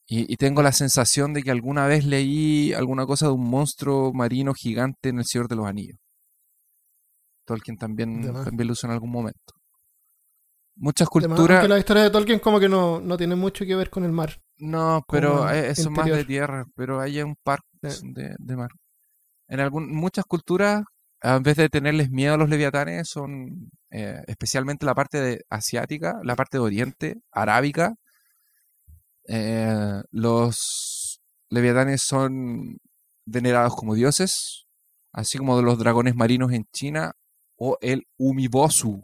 [0.06, 4.12] y, y tengo la sensación de que alguna vez leí alguna cosa de un monstruo
[4.12, 5.98] marino gigante en El Señor de los Anillos.
[7.44, 9.54] Tolkien también, también lo usa en algún momento.
[10.74, 11.58] Muchas culturas...
[11.58, 14.12] aunque la historia de Tolkien como que no, no tiene mucho que ver con el
[14.12, 14.40] mar.
[14.58, 18.56] No, pero como eh, eso es más de tierra, pero hay un par de, de
[18.56, 18.70] mar.
[19.48, 20.82] En algún, muchas culturas,
[21.20, 26.18] en vez de tenerles miedo a los leviatanes, son eh, especialmente la parte de- asiática,
[26.24, 27.94] la parte de Oriente, arábica.
[29.28, 32.78] eh, los leviatanes son
[33.26, 34.64] venerados como dioses,
[35.12, 37.12] así como de los dragones marinos en China
[37.56, 39.02] o el Umibosu,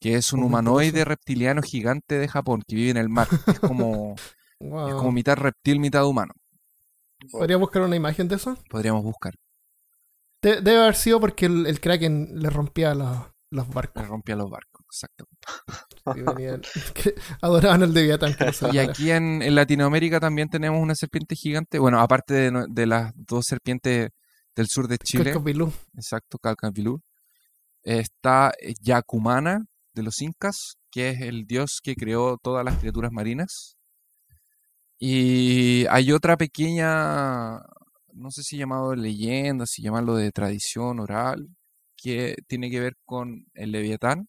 [0.00, 3.28] que es un humanoide reptiliano gigante de Japón que vive en el mar.
[3.46, 4.14] Es como
[4.60, 6.34] es como mitad reptil, mitad humano.
[7.30, 8.56] ¿Podría buscar una imagen de eso?
[8.70, 9.34] Podríamos buscar.
[10.42, 14.06] De- debe haber sido porque el, el Kraken le rompía la- los Le barcos.
[14.06, 15.24] rompía los barcos, exacto.
[16.36, 16.62] Venían-
[17.42, 21.78] adoraban el no se Y aquí en, en Latinoamérica también tenemos una serpiente gigante.
[21.78, 24.10] Bueno, aparte de, las dos serpientes
[24.54, 25.72] del sur de Chile, Calcapilú.
[25.96, 27.00] exacto, Calcavilú,
[27.82, 29.64] está Yacumana
[29.98, 33.76] de los incas, que es el dios que creó todas las criaturas marinas.
[34.98, 37.58] Y hay otra pequeña,
[38.12, 41.48] no sé si llamado leyenda, si llamarlo de tradición oral,
[41.96, 44.28] que tiene que ver con el leviatán,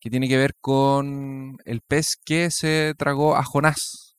[0.00, 4.16] que tiene que ver con el pez que se tragó a Jonás,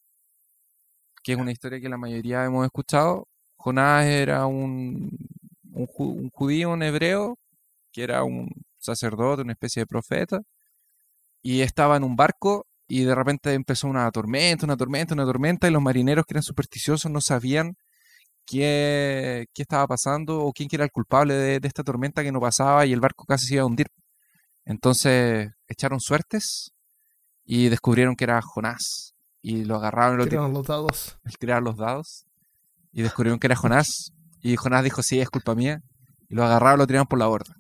[1.24, 3.28] que es una historia que la mayoría hemos escuchado.
[3.58, 5.10] Jonás era un,
[5.74, 7.38] un, un judío, un hebreo,
[7.91, 10.42] que era un sacerdote, una especie de profeta,
[11.42, 15.68] y estaba en un barco y de repente empezó una tormenta, una tormenta, una tormenta,
[15.68, 17.76] y los marineros que eran supersticiosos no sabían
[18.46, 22.40] qué, qué estaba pasando o quién era el culpable de, de esta tormenta que no
[22.40, 23.88] pasaba y el barco casi se iba a hundir.
[24.66, 26.72] Entonces echaron suertes
[27.46, 29.13] y descubrieron que era Jonás.
[29.42, 31.18] Y lo agarraron y lo Tiraron los dados.
[31.40, 32.26] tiraron los dados
[32.92, 34.12] y descubrieron que era Jonás.
[34.42, 35.82] Y Jonás dijo, sí, es culpa mía.
[36.30, 37.56] Y lo agarraron y lo tiraron por la borda.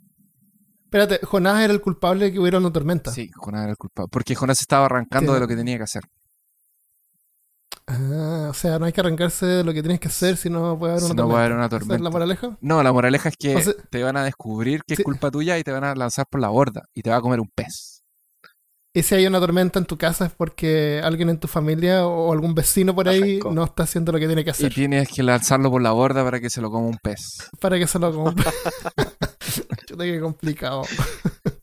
[0.87, 3.11] Espérate, Jonás era el culpable de que hubiera una tormenta.
[3.11, 4.09] Sí, Jonás era el culpable.
[4.09, 6.03] Porque Jonás estaba arrancando de lo que tenía que hacer.
[7.89, 10.77] Ah, o sea, no hay que arrancarse de lo que tienes que hacer si no
[10.77, 11.33] puede haber Si una no tormenta.
[11.33, 12.09] puede haber una ¿Esa es la tormenta.
[12.09, 12.57] moraleja?
[12.61, 15.01] No, la moraleja es que O sea- te van a descubrir que Sí.
[15.01, 16.83] es culpa tuya y te van a lanzar por la borda.
[16.93, 18.03] Y te va a comer un pez.
[18.93, 22.33] Y si hay una tormenta en tu casa es porque alguien en tu familia o
[22.33, 23.51] algún vecino por ahí Arrancó.
[23.51, 24.73] no está haciendo lo que tiene que Y hacer.
[24.73, 27.47] tienes que lanzarlo por la borda para que se lo coma un pez.
[27.61, 28.33] Para que se lo coma.
[28.33, 28.51] Chuta,
[30.05, 30.83] qué complicado.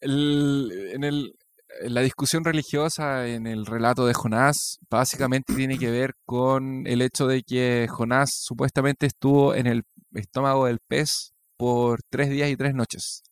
[0.00, 1.36] El- en, el,
[1.80, 7.02] en la discusión religiosa, en el relato de Jonás, básicamente tiene que ver con el
[7.02, 9.84] hecho de que Jonás supuestamente estuvo en el
[10.14, 13.22] estómago del pez por tres días y tres noches,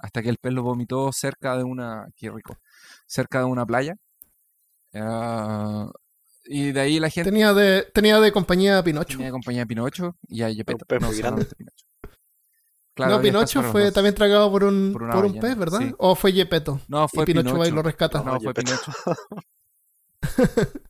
[0.00, 2.58] hasta que el pez lo vomitó cerca de una, qué rico,
[3.06, 3.94] cerca de una playa.
[4.94, 5.88] Ah,
[6.44, 9.16] y de ahí la gente Tenía de, tenía de compañía a Pinocho.
[9.16, 10.84] tenía compañía de Pinocho y a Gepetto.
[10.86, 11.46] pez no, muy Pinocho.
[12.96, 13.92] Claro, no, Pinocho fue dos.
[13.92, 15.80] también tragado por un, Por un pez, ¿verdad?
[15.80, 15.94] sí.
[15.98, 16.80] ¿O fue Gepetto?
[16.88, 18.22] No, fue y Pinocho, va y lo rescata.
[18.22, 18.54] No, fue.
[18.54, 18.90] Pinocho.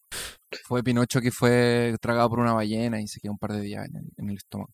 [0.64, 3.86] fue Pinocho que fue tragado por una ballena y se quedó un par de días
[3.88, 4.70] en el, en el estómago.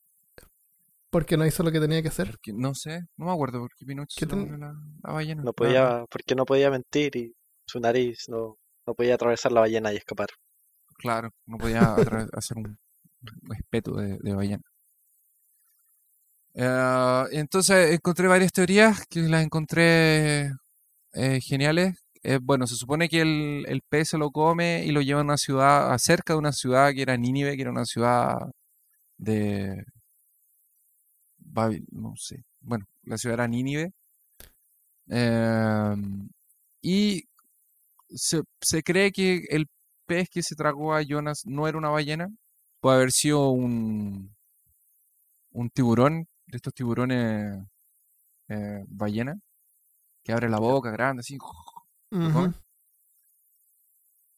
[1.10, 2.30] Porque no hizo lo que tenía que hacer.
[2.32, 5.42] Porque, no sé, no me acuerdo por qué Pinocho ¿Qué ten- la, la ballena.
[5.42, 7.34] No podía, porque no podía mentir y
[7.66, 10.28] su nariz no, no podía atravesar la ballena y escapar.
[10.98, 11.94] Claro, no podía
[12.34, 12.76] hacer un
[13.48, 14.62] un espeto de, de ballena.
[16.54, 20.52] Eh, entonces encontré varias teorías que las encontré
[21.14, 21.96] eh, geniales.
[22.24, 25.24] Eh, bueno, se supone que el, el pez se lo come y lo lleva a
[25.24, 28.38] una ciudad, cerca de una ciudad que era Nínive, que era una ciudad
[29.18, 29.84] de
[31.38, 32.42] Babil- no sé.
[32.60, 33.92] Bueno, la ciudad era Nínive.
[35.08, 36.28] Em,
[36.82, 37.24] y
[38.10, 39.68] se, se cree que el
[40.06, 42.30] pez que se tragó a Jonas no era una ballena,
[42.80, 44.34] puede haber sido un,
[45.52, 47.64] un tiburón, de estos tiburones
[48.48, 49.40] eh, ballena,
[50.22, 51.38] que abre la boca grande, así.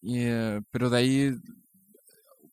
[0.06, 1.34] Y, eh, pero de ahí,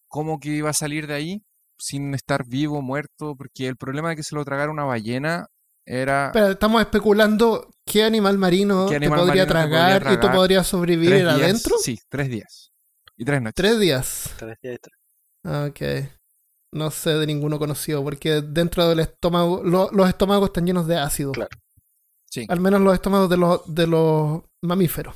[0.07, 1.43] ¿cómo que iba a salir de ahí
[1.77, 3.35] sin estar vivo, muerto?
[3.35, 5.47] Porque el problema de que se lo tragara una ballena
[5.85, 10.31] era estamos especulando qué animal marino ¿Qué te podría marino te podría tragar y tú
[10.31, 11.41] podrías sobrevivir tres días.
[11.41, 11.75] adentro.
[11.79, 12.71] Sí, tres días.
[13.17, 13.55] Y tres noches.
[13.55, 14.35] Tres días.
[14.37, 15.69] Tres días y tres.
[15.69, 16.20] Ok.
[16.73, 20.97] No sé de ninguno conocido porque dentro del estómago, lo- los estómagos están llenos de
[20.97, 21.31] ácido.
[21.33, 21.49] Claro.
[22.29, 22.45] Sí.
[22.47, 25.15] Al menos los estómagos de los, de los mamíferos.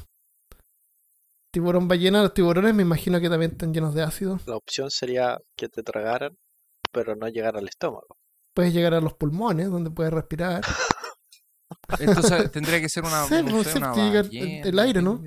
[1.54, 4.38] Tiburón ballena, los tiburones me imagino que también están llenos de ácido.
[4.46, 6.36] La opción sería que te tragaran,
[6.92, 8.18] pero no llegar al estómago.
[8.54, 10.62] Puedes llegar a los pulmones, donde puedes respirar.
[12.00, 15.24] Entonces tendría que ser una, Sí, no sé, una el- ballena, el aire, ¿no?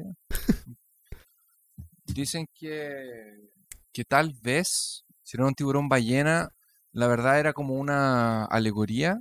[2.05, 3.49] Dicen que,
[3.93, 6.51] que tal vez, si era un tiburón ballena,
[6.93, 9.19] la verdad era como una alegoría,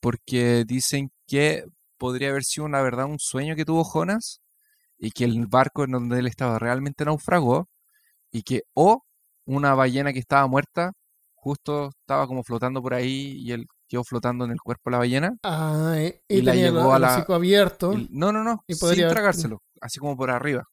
[0.00, 1.64] porque dicen que
[1.98, 4.40] podría haber sido una verdad un sueño que tuvo Jonas,
[4.98, 7.68] y que el barco en donde él estaba realmente naufragó,
[8.32, 9.04] y que o
[9.46, 10.92] una ballena que estaba muerta,
[11.34, 14.98] justo estaba como flotando por ahí, y él quedó flotando en el cuerpo de la
[14.98, 15.36] ballena.
[15.42, 17.92] Ah, eh, y, Y la tenía el, llevó a la- abierto.
[17.94, 20.64] Y- no, no, no, Y sin podría tragárselo, así como por arriba.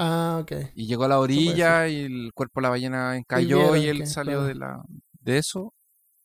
[0.00, 0.52] Ah, ok.
[0.74, 4.34] Y llegó a la orilla y el cuerpo de la ballena encalló y, él salió
[4.38, 4.46] claro.
[4.46, 4.82] de la
[5.20, 5.74] de eso.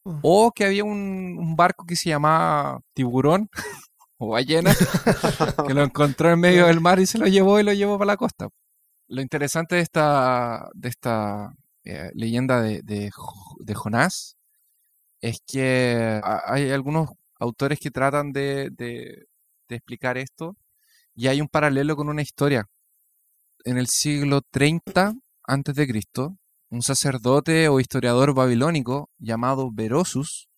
[0.05, 0.19] Ah.
[0.21, 3.49] O que había un, un barco que se llamaba Tiburón
[4.17, 4.73] o Ballena
[5.67, 8.07] que lo encontró en medio del mar y se lo llevó y lo llevó para
[8.13, 8.47] la costa.
[9.07, 13.11] Lo interesante de esta, de esta eh, leyenda de, de,
[13.59, 14.37] de Jonás
[15.21, 17.09] es que ha- hay algunos
[17.39, 19.25] autores que tratan de- de
[19.69, 20.55] explicar esto
[21.15, 22.65] y hay un paralelo con una historia.
[23.65, 25.13] En el siglo 30
[25.47, 26.35] antes de Cristo,
[26.69, 30.49] un sacerdote o historiador babilónico llamado Berosus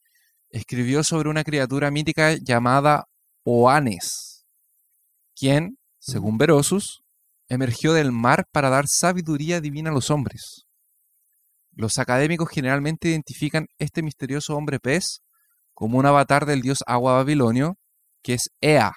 [0.49, 3.05] escribió sobre una criatura mítica llamada
[3.43, 4.47] Oanes,
[5.35, 7.03] quien, según Berosus,
[7.47, 10.65] emergió del mar para dar sabiduría divina a los hombres.
[11.73, 15.21] Los académicos generalmente identifican este misterioso hombre pez
[15.75, 17.77] como un avatar del dios agua babilonio,
[18.23, 18.93] que es Ea,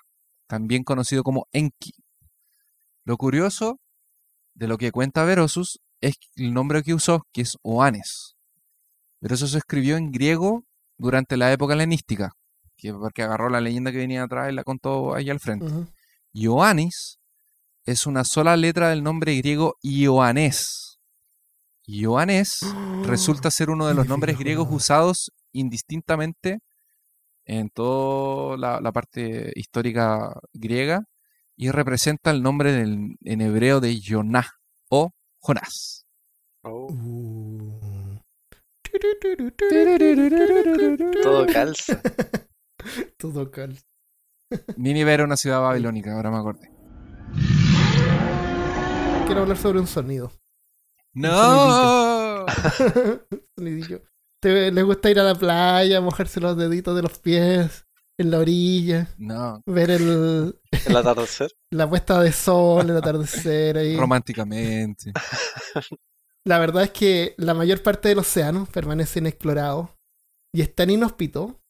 [0.47, 1.93] también conocido como Enki.
[3.05, 3.79] Lo curioso
[4.59, 8.35] de lo que cuenta Berosus es el nombre que usó, que es Oanes.
[9.21, 10.65] Berosus escribió en griego
[10.97, 12.33] durante la época helenística,
[12.77, 15.67] que porque agarró la leyenda que venía atrás y la contó ahí al frente.
[15.67, 15.87] Ujú.
[16.33, 17.19] Ioannis
[17.85, 20.99] es una sola letra del nombre griego Ioanés.
[21.87, 22.59] Ioanés
[23.07, 26.59] resulta ser uno de los nombres griegos usados indistintamente
[27.45, 31.05] en toda la, la parte histórica griega
[31.61, 34.47] y representa el nombre del- en hebreo de Yoná
[34.89, 36.07] o Jonás.
[36.63, 38.19] Oh, Uh.
[41.23, 42.01] todo calza.
[43.19, 43.77] Todo cal.
[44.77, 46.71] Nínive era una ciudad babilónica, ahora me acordé.
[49.27, 50.33] Quiero hablar sobre un sonido.
[51.13, 52.47] ¡No!
[53.59, 54.03] Sonidillo.
[54.41, 57.85] ¿Te, ¿Les gusta ir a la playa, mojarse los deditos de los pies
[58.19, 61.53] en la orilla, No, ver el, El atardecer.
[61.71, 63.97] la puesta de sol, el atardecer ahí?
[63.97, 65.13] románticamente.
[66.45, 69.95] La verdad es que la mayor parte del océano permanece inexplorado
[70.55, 71.61] y es tan inhóspito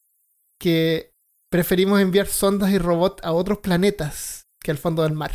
[0.59, 1.11] que
[1.51, 5.31] preferimos enviar sondas y robots a otros planetas que al fondo del mar.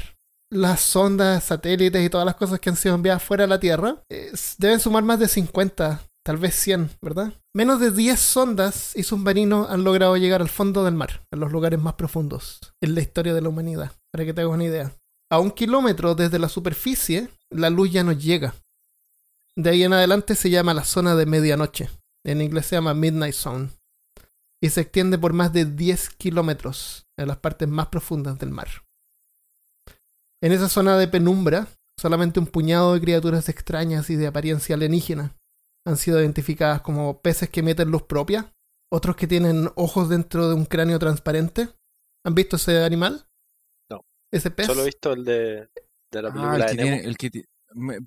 [0.50, 4.02] Las sondas, satélites y todas las cosas que han sido enviadas fuera de la Tierra
[4.10, 7.34] eh, deben sumar más de 50, tal vez 100, ¿verdad?
[7.54, 11.52] Menos de 10 sondas y submarinos han logrado llegar al fondo del mar, a los
[11.52, 14.96] lugares más profundos en la historia de la humanidad, para que te hagas una idea.
[15.30, 18.54] A un kilómetro desde la superficie, la luz ya no llega.
[19.56, 21.90] De ahí en adelante se llama la zona de medianoche.
[22.26, 23.70] En inglés se llama Midnight Zone.
[24.62, 28.68] Y se extiende por más de 10 kilómetros en las partes más profundas del mar.
[30.42, 31.68] En esa zona de penumbra,
[32.00, 35.36] solamente un puñado de criaturas extrañas y de apariencia alienígena
[35.86, 38.52] han sido identificadas como peces que emiten luz propia,
[38.92, 41.68] otros que tienen ojos dentro de un cráneo transparente.
[42.26, 43.26] ¿Han visto ese animal?
[43.90, 44.00] No.
[44.32, 44.66] ¿Ese pez?
[44.66, 45.68] Solo he visto el de,
[46.12, 46.88] de la Ah, película el, de que Nemo.
[46.96, 47.44] tiene, el, que,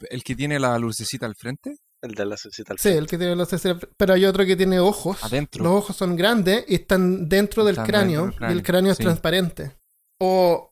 [0.09, 1.77] el tiene la lucecita al frente.
[2.01, 2.99] El de la cecita al Sí, frente.
[2.99, 5.23] el que tiene los escena- Pero hay otro que tiene ojos.
[5.23, 5.63] Adentro.
[5.63, 8.91] Los ojos son grandes y están dentro del Están cráneo, dentro del y el cráneo,
[8.91, 9.03] es sí.
[9.03, 9.77] transparente.
[10.21, 10.71] O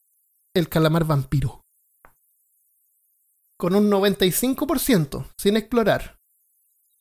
[0.55, 1.61] el calamar vampiro.
[3.57, 6.17] Con un 95% sin explorar.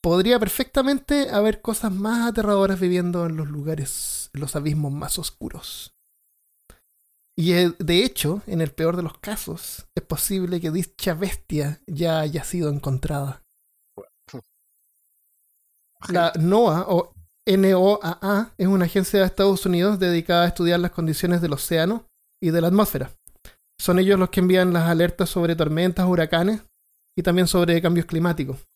[0.05, 5.95] Podría perfectamente haber cosas más aterradoras viviendo en los lugares, en los abismos más oscuros.
[7.35, 11.81] Y eh, de hecho, en el peor de los casos, es posible que dicha bestia
[11.87, 13.41] ya haya sido encontrada.
[16.09, 17.11] La NOAA o
[17.47, 22.05] NOAA es una agencia de Estados Unidos dedicada a estudiar las condiciones del océano
[22.39, 23.09] y de la atmósfera.
[23.81, 26.61] Son ellos los que envían las alertas sobre tormentas, huracanes
[27.17, 28.67] y también sobre cambios climáticos.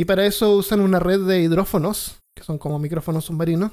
[0.00, 3.72] Y para eso usan una red de hidrófonos, que son como micrófonos submarinos,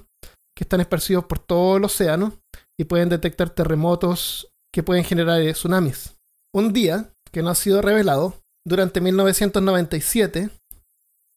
[0.54, 2.34] que están esparcidos por todo el océano
[2.78, 6.18] y pueden detectar terremotos que pueden generar eh, tsunamis.
[6.54, 8.34] Un día, que no ha sido revelado,
[8.68, 10.50] durante 1997,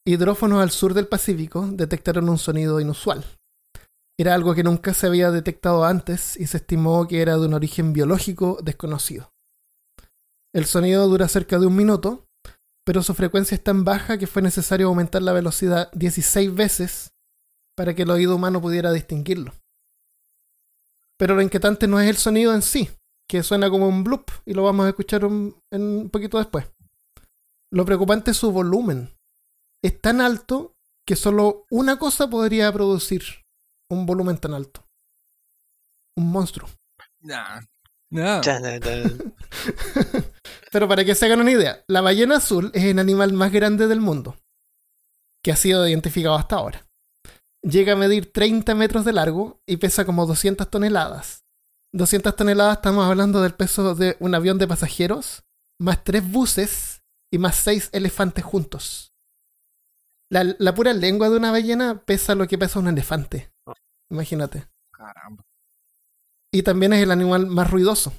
[0.05, 3.23] hidrófonos al sur del Pacífico detectaron un sonido inusual.
[4.19, 7.53] Era algo que nunca se había detectado antes y se estimó que era de un
[7.53, 9.31] origen biológico desconocido.
[10.53, 12.25] El sonido dura cerca de un minuto,
[12.85, 17.13] pero su frecuencia es tan baja que fue necesario aumentar la velocidad 16 veces
[17.75, 19.53] para que el oído humano pudiera distinguirlo.
[21.17, 22.89] Pero lo inquietante no es el sonido en sí,
[23.29, 26.65] que suena como un bloop y lo vamos a escuchar un, en un poquito después.
[27.71, 29.09] Lo preocupante es su volumen.
[29.83, 30.75] Es tan alto
[31.07, 33.23] que solo una cosa podría producir
[33.89, 34.85] un volumen tan alto.
[36.17, 36.69] Un monstruo.
[37.21, 37.61] Nah.
[38.09, 38.41] No.
[40.71, 43.87] Pero para que se hagan una idea, la ballena azul es el animal más grande
[43.87, 44.37] del mundo,
[45.43, 46.87] que ha sido identificado hasta ahora.
[47.61, 51.45] Llega a medir 30 metros de largo y pesa como 200 toneladas.
[51.93, 55.43] 200 toneladas estamos hablando del peso de un avión de pasajeros,
[55.77, 59.13] más tres buses y más seis elefantes juntos.
[60.29, 63.51] La, la pura lengua de una ballena pesa lo que pesa un elefante.
[64.09, 64.67] Imagínate.
[64.93, 65.43] Caramba.
[66.53, 68.13] y también es el animal más ruidoso.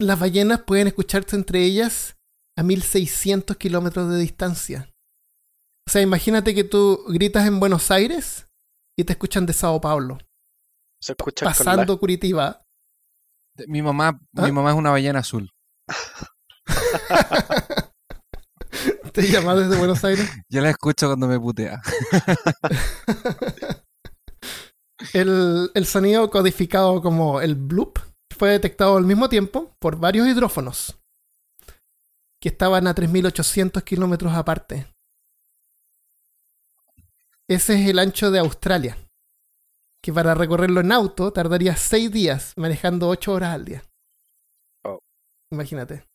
[0.00, 2.16] Las ballenas pueden escucharse entre ellas
[2.56, 4.90] a 1600 kilómetros de distancia.
[5.86, 8.46] O sea, imagínate que tú gritas en Buenos Aires
[8.98, 10.16] y te escuchan de Sao Paulo,
[11.02, 12.62] Se escucha con pasando Curitiba.
[13.66, 14.46] Mi mamá, ¿Ah?
[14.46, 15.50] mi mamá es una ballena azul.
[19.12, 20.30] Te llamas desde Buenos Aires.
[20.48, 21.82] Yo la escucho cuando me putea.
[25.14, 27.98] El, el sonido codificado como el bloop
[28.40, 30.98] fue detectado al mismo tiempo por varios hidrófonos
[32.40, 34.86] que estaban a 3.800 kilómetros aparte.
[37.46, 38.96] Ese es el ancho de Australia,
[40.02, 43.82] que para recorrerlo en auto tardaría 6 días manejando 8 horas al día.
[44.86, 45.00] Oh.
[45.52, 46.06] Imagínate.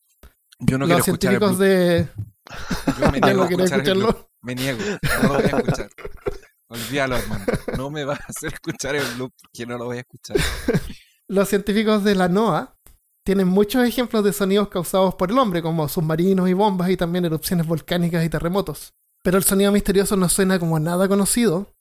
[0.57, 1.59] Yo no quiero Los escuchar el científicos blues.
[1.59, 2.09] de...
[2.99, 4.29] Yo me niego no a escuchar el escucharlo.
[4.41, 4.79] Me niego.
[4.79, 5.89] No lo voy a escuchar.
[6.69, 7.45] Olvídalo, hermano.
[7.77, 10.37] No me vas a hacer escuchar el loop porque no lo voy a escuchar.
[11.29, 12.75] Los científicos de la NOAA
[13.25, 17.25] tienen muchos ejemplos de sonidos causados por el hombre, como submarinos y bombas y también
[17.25, 18.93] erupciones volcánicas y terremotos.
[19.23, 21.73] Pero el sonido misterioso no suena como nada conocido,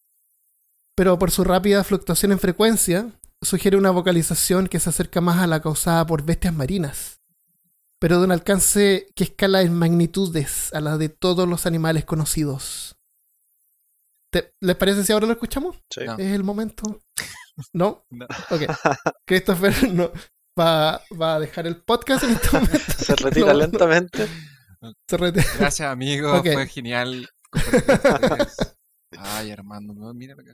[0.96, 3.10] pero por su rápida fluctuación en frecuencia,
[3.42, 7.20] sugiere una vocalización que se acerca más a la causada por bestias marinas,
[8.00, 12.96] pero de un alcance que escala en magnitudes a la de todos los animales conocidos.
[14.32, 15.76] ¿Te- ¿Les parece si ahora lo escuchamos?
[15.92, 16.00] Sí.
[16.06, 16.14] No.
[16.16, 17.00] ¿Es el momento?
[17.72, 18.04] ¿No?
[18.10, 18.26] No.
[18.50, 18.62] Ok.
[19.26, 20.10] Christopher no,
[20.58, 22.78] va, va a dejar el podcast en este momento.
[22.98, 24.28] Se retira No, lentamente.
[25.08, 26.42] Se Gracias, amigo.
[26.42, 27.28] Fue genial.
[29.16, 30.52] Ay, Armando, no, mira lo que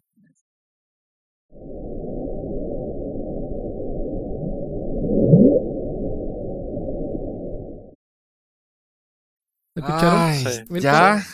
[10.80, 11.24] ya.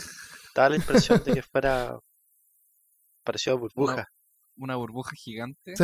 [0.54, 1.98] Da la impresión de que fuera
[3.24, 4.08] parecido a burbuja.
[4.56, 5.74] Una burbuja gigante.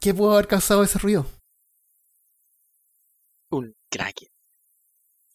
[0.00, 1.26] ¿Qué pudo haber causado ese ruido?
[3.50, 4.28] Un kraken.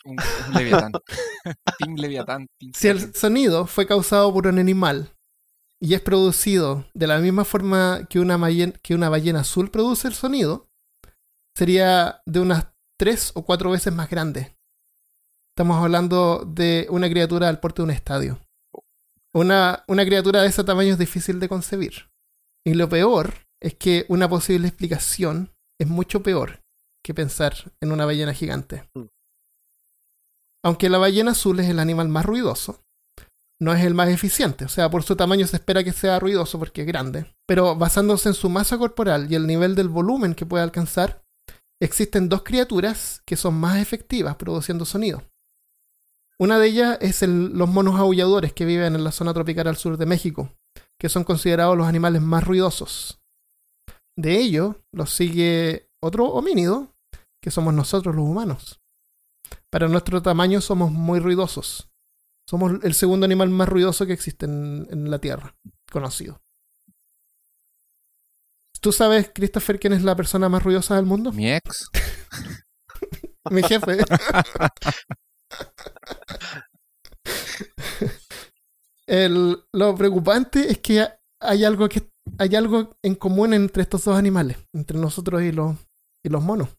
[0.06, 0.18] Un,
[0.48, 0.92] un leviatán.
[1.80, 2.48] Team leviatán.
[2.60, 5.14] team Si el sonido fue causado por un animal
[5.82, 10.08] y es producido de la misma forma que una, ballen- que una ballena azul produce
[10.08, 10.70] el sonido,
[11.58, 12.68] sería de unas
[12.98, 14.56] tres o cuatro veces más grande.
[15.54, 18.40] Estamos hablando de una criatura al porte de un estadio.
[19.34, 22.10] Una, una criatura de ese tamaño es difícil de concebir.
[22.66, 26.62] Y lo peor es que una posible explicación es mucho peor
[27.04, 28.90] que pensar en una ballena gigante.
[28.96, 29.06] Mm.
[30.64, 32.82] Aunque la ballena azul es el animal más ruidoso,
[33.62, 34.66] no es el más eficiente.
[34.66, 37.34] O sea, por su tamaño se espera que sea ruidoso porque es grande.
[37.48, 41.22] Pero basándose en su masa corporal y el nivel del volumen que puede alcanzar,
[41.80, 45.24] existen dos criaturas que son más efectivas produciendo sonido.
[46.40, 49.78] Una de ellas es el- los monos aulladores que viven en la zona tropical al
[49.78, 50.52] sur de México,
[51.00, 53.22] que son considerados los animales más ruidosos.
[54.18, 56.94] De ellos los sigue otro homínido,
[57.42, 58.82] que somos nosotros los humanos.
[59.70, 61.90] Para nuestro tamaño somos muy ruidosos.
[62.50, 65.56] Somos el segundo animal más ruidoso que existe en, en la Tierra,
[65.92, 66.42] conocido.
[68.80, 71.32] ¿Tú sabes, Christopher, quién es la persona más ruidosa del mundo?
[71.32, 71.90] Mi ex.
[73.50, 73.98] Mi jefe.
[79.08, 81.08] El- lo preocupante es que
[81.42, 85.76] hay algo que hay algo en común entre estos dos animales, entre nosotros y los
[86.24, 86.70] y los monos.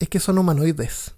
[0.00, 1.16] Es que son humanoides.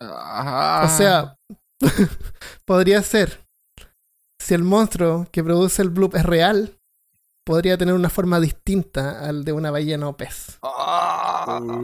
[0.00, 1.38] Ah, O sea,
[2.66, 3.46] podría ser
[4.40, 6.78] si el monstruo que produce el bloop es real,
[7.46, 10.58] podría tener una forma distinta al de una ballena o pez.
[10.62, 11.80] Ah, no.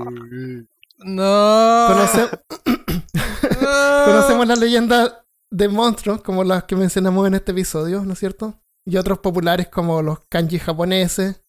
[1.89, 2.43] Conoce-
[4.05, 8.61] Conocemos la leyenda de monstruos como las que mencionamos en este episodio, ¿no es cierto?
[8.85, 11.43] y otros populares como los kanji japoneses,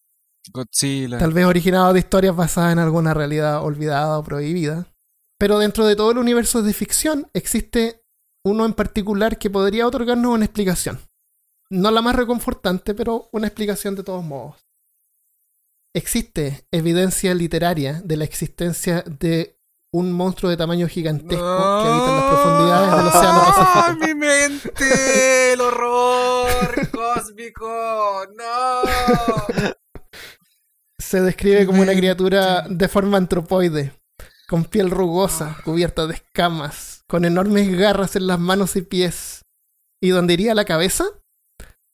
[0.52, 1.18] Godzilla.
[1.18, 4.88] tal vez originados de historias basadas en alguna realidad olvidada o prohibida.
[5.40, 8.04] Pero dentro de todo el universo de ficción existe
[8.44, 11.00] uno en particular que podría otorgarnos una explicación.
[11.70, 14.68] No la más reconfortante, pero una explicación de todos modos.
[15.96, 19.60] Existe evidencia literaria de la existencia de
[19.94, 24.08] un monstruo de tamaño gigantesco que habita en las profundidades del Océano ¡Ah, Pacífico.
[24.08, 25.54] mi mente!
[25.54, 28.26] ¡El horror cósmico!
[28.38, 29.74] ¡No!
[30.98, 33.92] Se describe como una criatura de forma antropoide,
[34.48, 39.42] con piel rugosa, cubierta de escamas, con enormes garras en las manos y pies.
[40.02, 41.04] ¿Y donde iría la cabeza?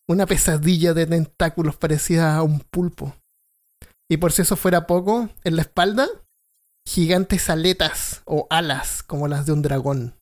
[0.08, 3.16] Una pesadilla de tentáculos parecida a un pulpo.
[4.10, 6.08] Y por si eso fuera poco, en la espalda,
[6.88, 10.16] gigantes aletas o alas como las de un dragón.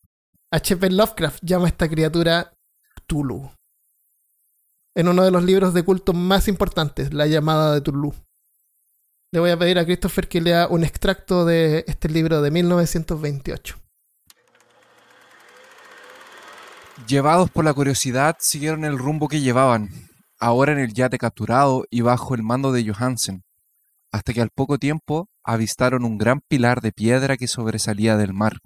[0.51, 0.89] H.P.
[0.89, 2.53] Lovecraft llama a esta criatura
[3.05, 3.51] Tulu.
[4.95, 8.15] En uno de los libros de culto más importantes, La llamada de Tulu.
[9.31, 13.77] Le voy a pedir a Christopher que lea un extracto de este libro de 1928.
[17.07, 19.89] Llevados por la curiosidad, siguieron el rumbo que llevaban,
[20.39, 23.43] ahora en el yate capturado y bajo el mando de Johansen,
[24.11, 28.57] hasta que al poco tiempo avistaron un gran pilar de piedra que sobresalía del mar,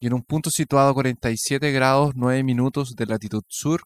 [0.00, 3.82] y en un punto situado a 47 grados 9 minutos de latitud sur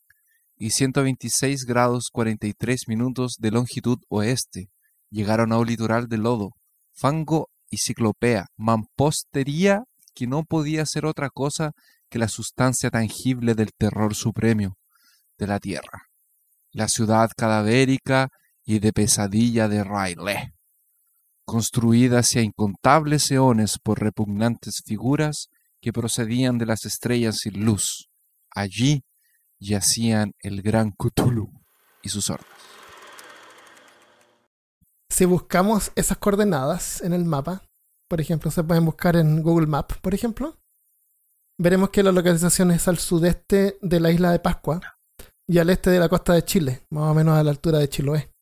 [0.57, 4.68] y 126 grados 43 minutos de longitud oeste,
[5.11, 6.51] llegaron a un litoral de lodo,
[6.94, 9.82] fango y ciclopea, mampostería
[10.14, 11.72] que no podía ser otra cosa
[12.09, 14.76] que la sustancia tangible del terror supremo
[15.36, 16.07] de la tierra,
[16.70, 18.28] la ciudad cadavérica
[18.64, 20.55] y de pesadilla de Riley,
[21.47, 25.49] construida hacia incontables eones por repugnantes figuras
[25.80, 28.11] que procedían de las estrellas sin luz.
[28.51, 29.05] Allí
[29.61, 31.51] yacían el gran Cthulhu
[32.03, 32.49] y sus hordas.
[35.09, 37.62] Si buscamos esas coordenadas en el mapa,
[38.09, 40.59] por ejemplo, se pueden buscar en Google Map, por ejemplo,
[41.59, 44.80] veremos que la localización es al sudeste de la isla de Pascua
[45.49, 47.88] y al este de la costa de Chile, más o menos a la altura de
[47.88, 48.32] Chiloé.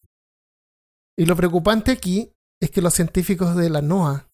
[1.17, 2.34] Y lo preocupante aquí
[2.65, 4.27] es que los científicos de la NOAA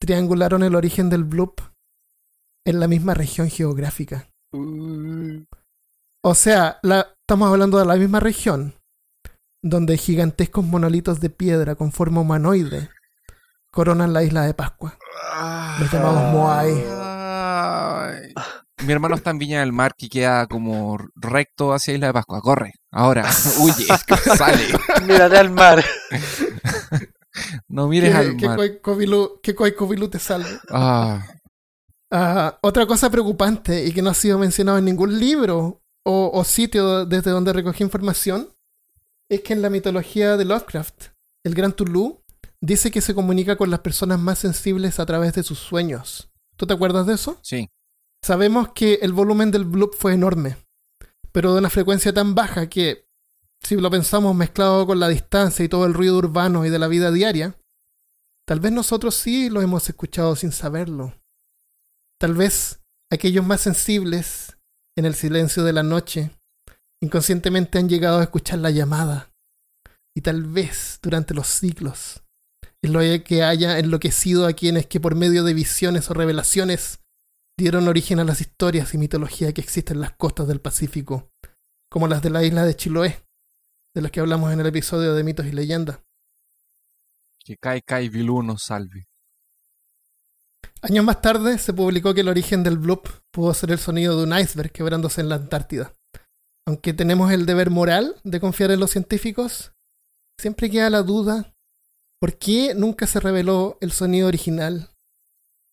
[0.00, 1.60] triangularon el origen del bloop
[2.66, 4.28] en la misma región geográfica.
[6.24, 8.74] O sea, la- estamos hablando de la misma región,
[9.62, 12.90] donde gigantescos monolitos de piedra con forma humanoide
[13.72, 14.98] coronan la isla de Pascua.
[15.80, 16.84] Los llamados Moai.
[18.84, 22.40] Mi hermano está en Viña del Mar que queda como recto hacia Isla de Pascua.
[22.40, 23.24] Corre, ahora,
[23.60, 23.86] huye,
[24.36, 24.66] sale.
[25.06, 25.84] Mírate al mar.
[27.68, 28.58] No mires al mar.
[29.42, 30.50] Que Coicovilú te salve.
[30.70, 31.26] Ah,
[32.14, 36.44] Ah, otra cosa preocupante y que no ha sido mencionado en ningún libro o, o
[36.44, 38.50] sitio desde donde recogí información
[39.30, 41.06] es que en la mitología de Lovecraft,
[41.42, 42.20] el gran Tulu
[42.60, 46.30] dice que se comunica con las personas más sensibles a través de sus sueños.
[46.56, 47.38] ¿Tú te acuerdas de eso?
[47.42, 47.68] sí.
[48.24, 50.56] Sabemos que el volumen del bloop fue enorme,
[51.32, 53.08] pero de una frecuencia tan baja que,
[53.64, 56.88] si lo pensamos mezclado con la distancia y todo el ruido urbano y de la
[56.88, 57.56] vida diaria,
[58.46, 61.14] tal vez nosotros sí lo hemos escuchado sin saberlo.
[62.20, 64.56] Tal vez aquellos más sensibles,
[64.96, 66.30] en el silencio de la noche,
[67.02, 69.32] inconscientemente han llegado a escuchar la llamada.
[70.14, 72.22] Y tal vez durante los siglos,
[72.84, 77.00] es lo que haya enloquecido a quienes que por medio de visiones o revelaciones
[77.58, 81.30] dieron origen a las historias y mitología que existen en las costas del Pacífico,
[81.90, 83.22] como las de la isla de Chiloé,
[83.94, 86.00] de las que hablamos en el episodio de mitos y leyendas.
[87.44, 89.08] Que Kai Kai nos salve.
[90.80, 94.24] Años más tarde se publicó que el origen del bloop pudo ser el sonido de
[94.24, 95.92] un iceberg quebrándose en la Antártida.
[96.66, 99.72] Aunque tenemos el deber moral de confiar en los científicos,
[100.38, 101.52] siempre queda la duda
[102.22, 104.90] ¿por qué nunca se reveló el sonido original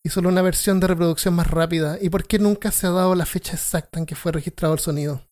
[0.04, 2.00] y solo una versión de reproducción más rápida?
[2.02, 4.80] ¿Y por qué nunca se ha dado la fecha exacta en que fue registrado el
[4.80, 5.28] sonido?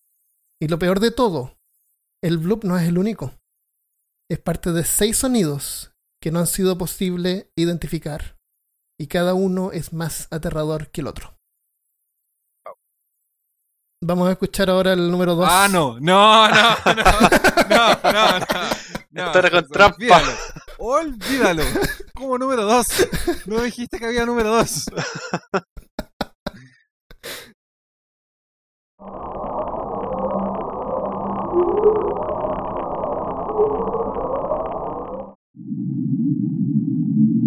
[0.61, 1.56] Y lo peor de todo,
[2.23, 3.33] el bloop no es el único.
[4.29, 5.91] Es parte de seis sonidos
[6.21, 8.37] que no han sido posible identificar
[8.99, 11.37] y cada uno es más aterrador que el otro.
[14.03, 15.47] Vamos a escuchar ahora el número 2.
[15.49, 17.03] Ah, no, no, no, no,
[17.67, 18.39] no, no,
[19.11, 19.25] no.
[19.25, 19.97] Esto era con no, trampa.
[20.77, 21.63] Olvídalo.
[21.63, 21.63] olvídalo.
[22.13, 22.87] Como número 2.
[23.47, 24.85] No dijiste que había número 2.
[31.57, 31.75] Thank
[37.41, 37.46] you.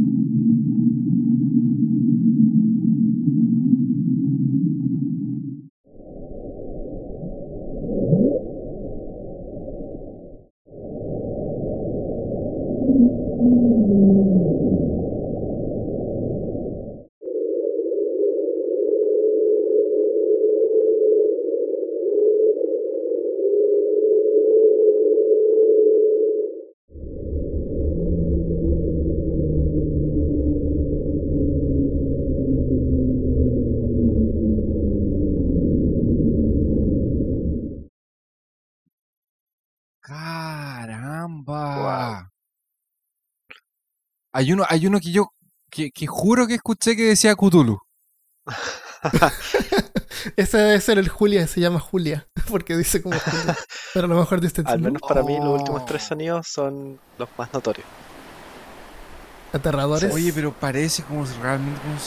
[44.33, 45.33] Hay uno, hay uno que yo
[45.71, 47.79] que, que juro que escuché que decía Cthulhu.
[50.37, 53.57] Ese debe ser el Julia, se llama Julia, porque dice como Julia.
[53.95, 55.85] Pero a lo mejor dice Al menos para mí los últimos Oh.
[55.87, 57.87] tres sonidos son los más notorios.
[59.53, 60.13] aterradores.
[60.13, 61.99] Oye, pero parece como si realmente como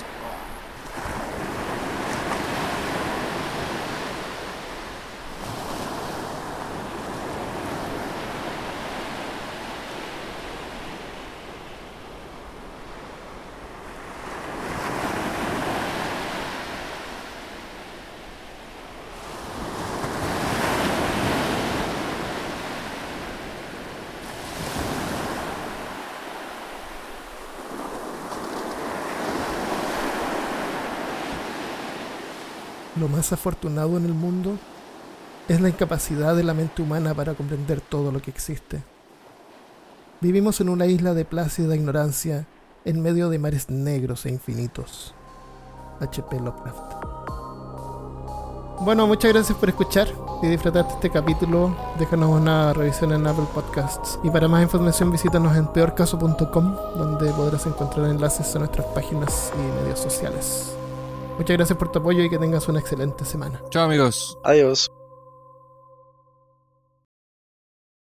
[33.24, 34.58] más afortunado en el mundo
[35.48, 38.84] es la incapacidad de la mente humana para comprender todo lo que existe.
[40.20, 42.46] Vivimos en una isla de plácida ignorancia
[42.84, 45.16] en medio de mares negros e infinitos.
[46.02, 46.38] H.P.
[46.42, 46.82] Lovecraft.
[48.82, 50.10] Bueno, muchas gracias por escuchar.
[50.42, 54.20] Si disfrutaste este capítulo, déjanos una revisión en Apple Podcasts.
[54.22, 59.82] Y para más información visítanos en peorcaso.com, donde podrás encontrar enlaces a nuestras páginas y
[59.82, 60.76] medios sociales.
[61.38, 63.62] Muchas gracias por tu apoyo y que tengas una excelente semana.
[63.70, 64.38] Chao amigos.
[64.44, 64.93] Adiós.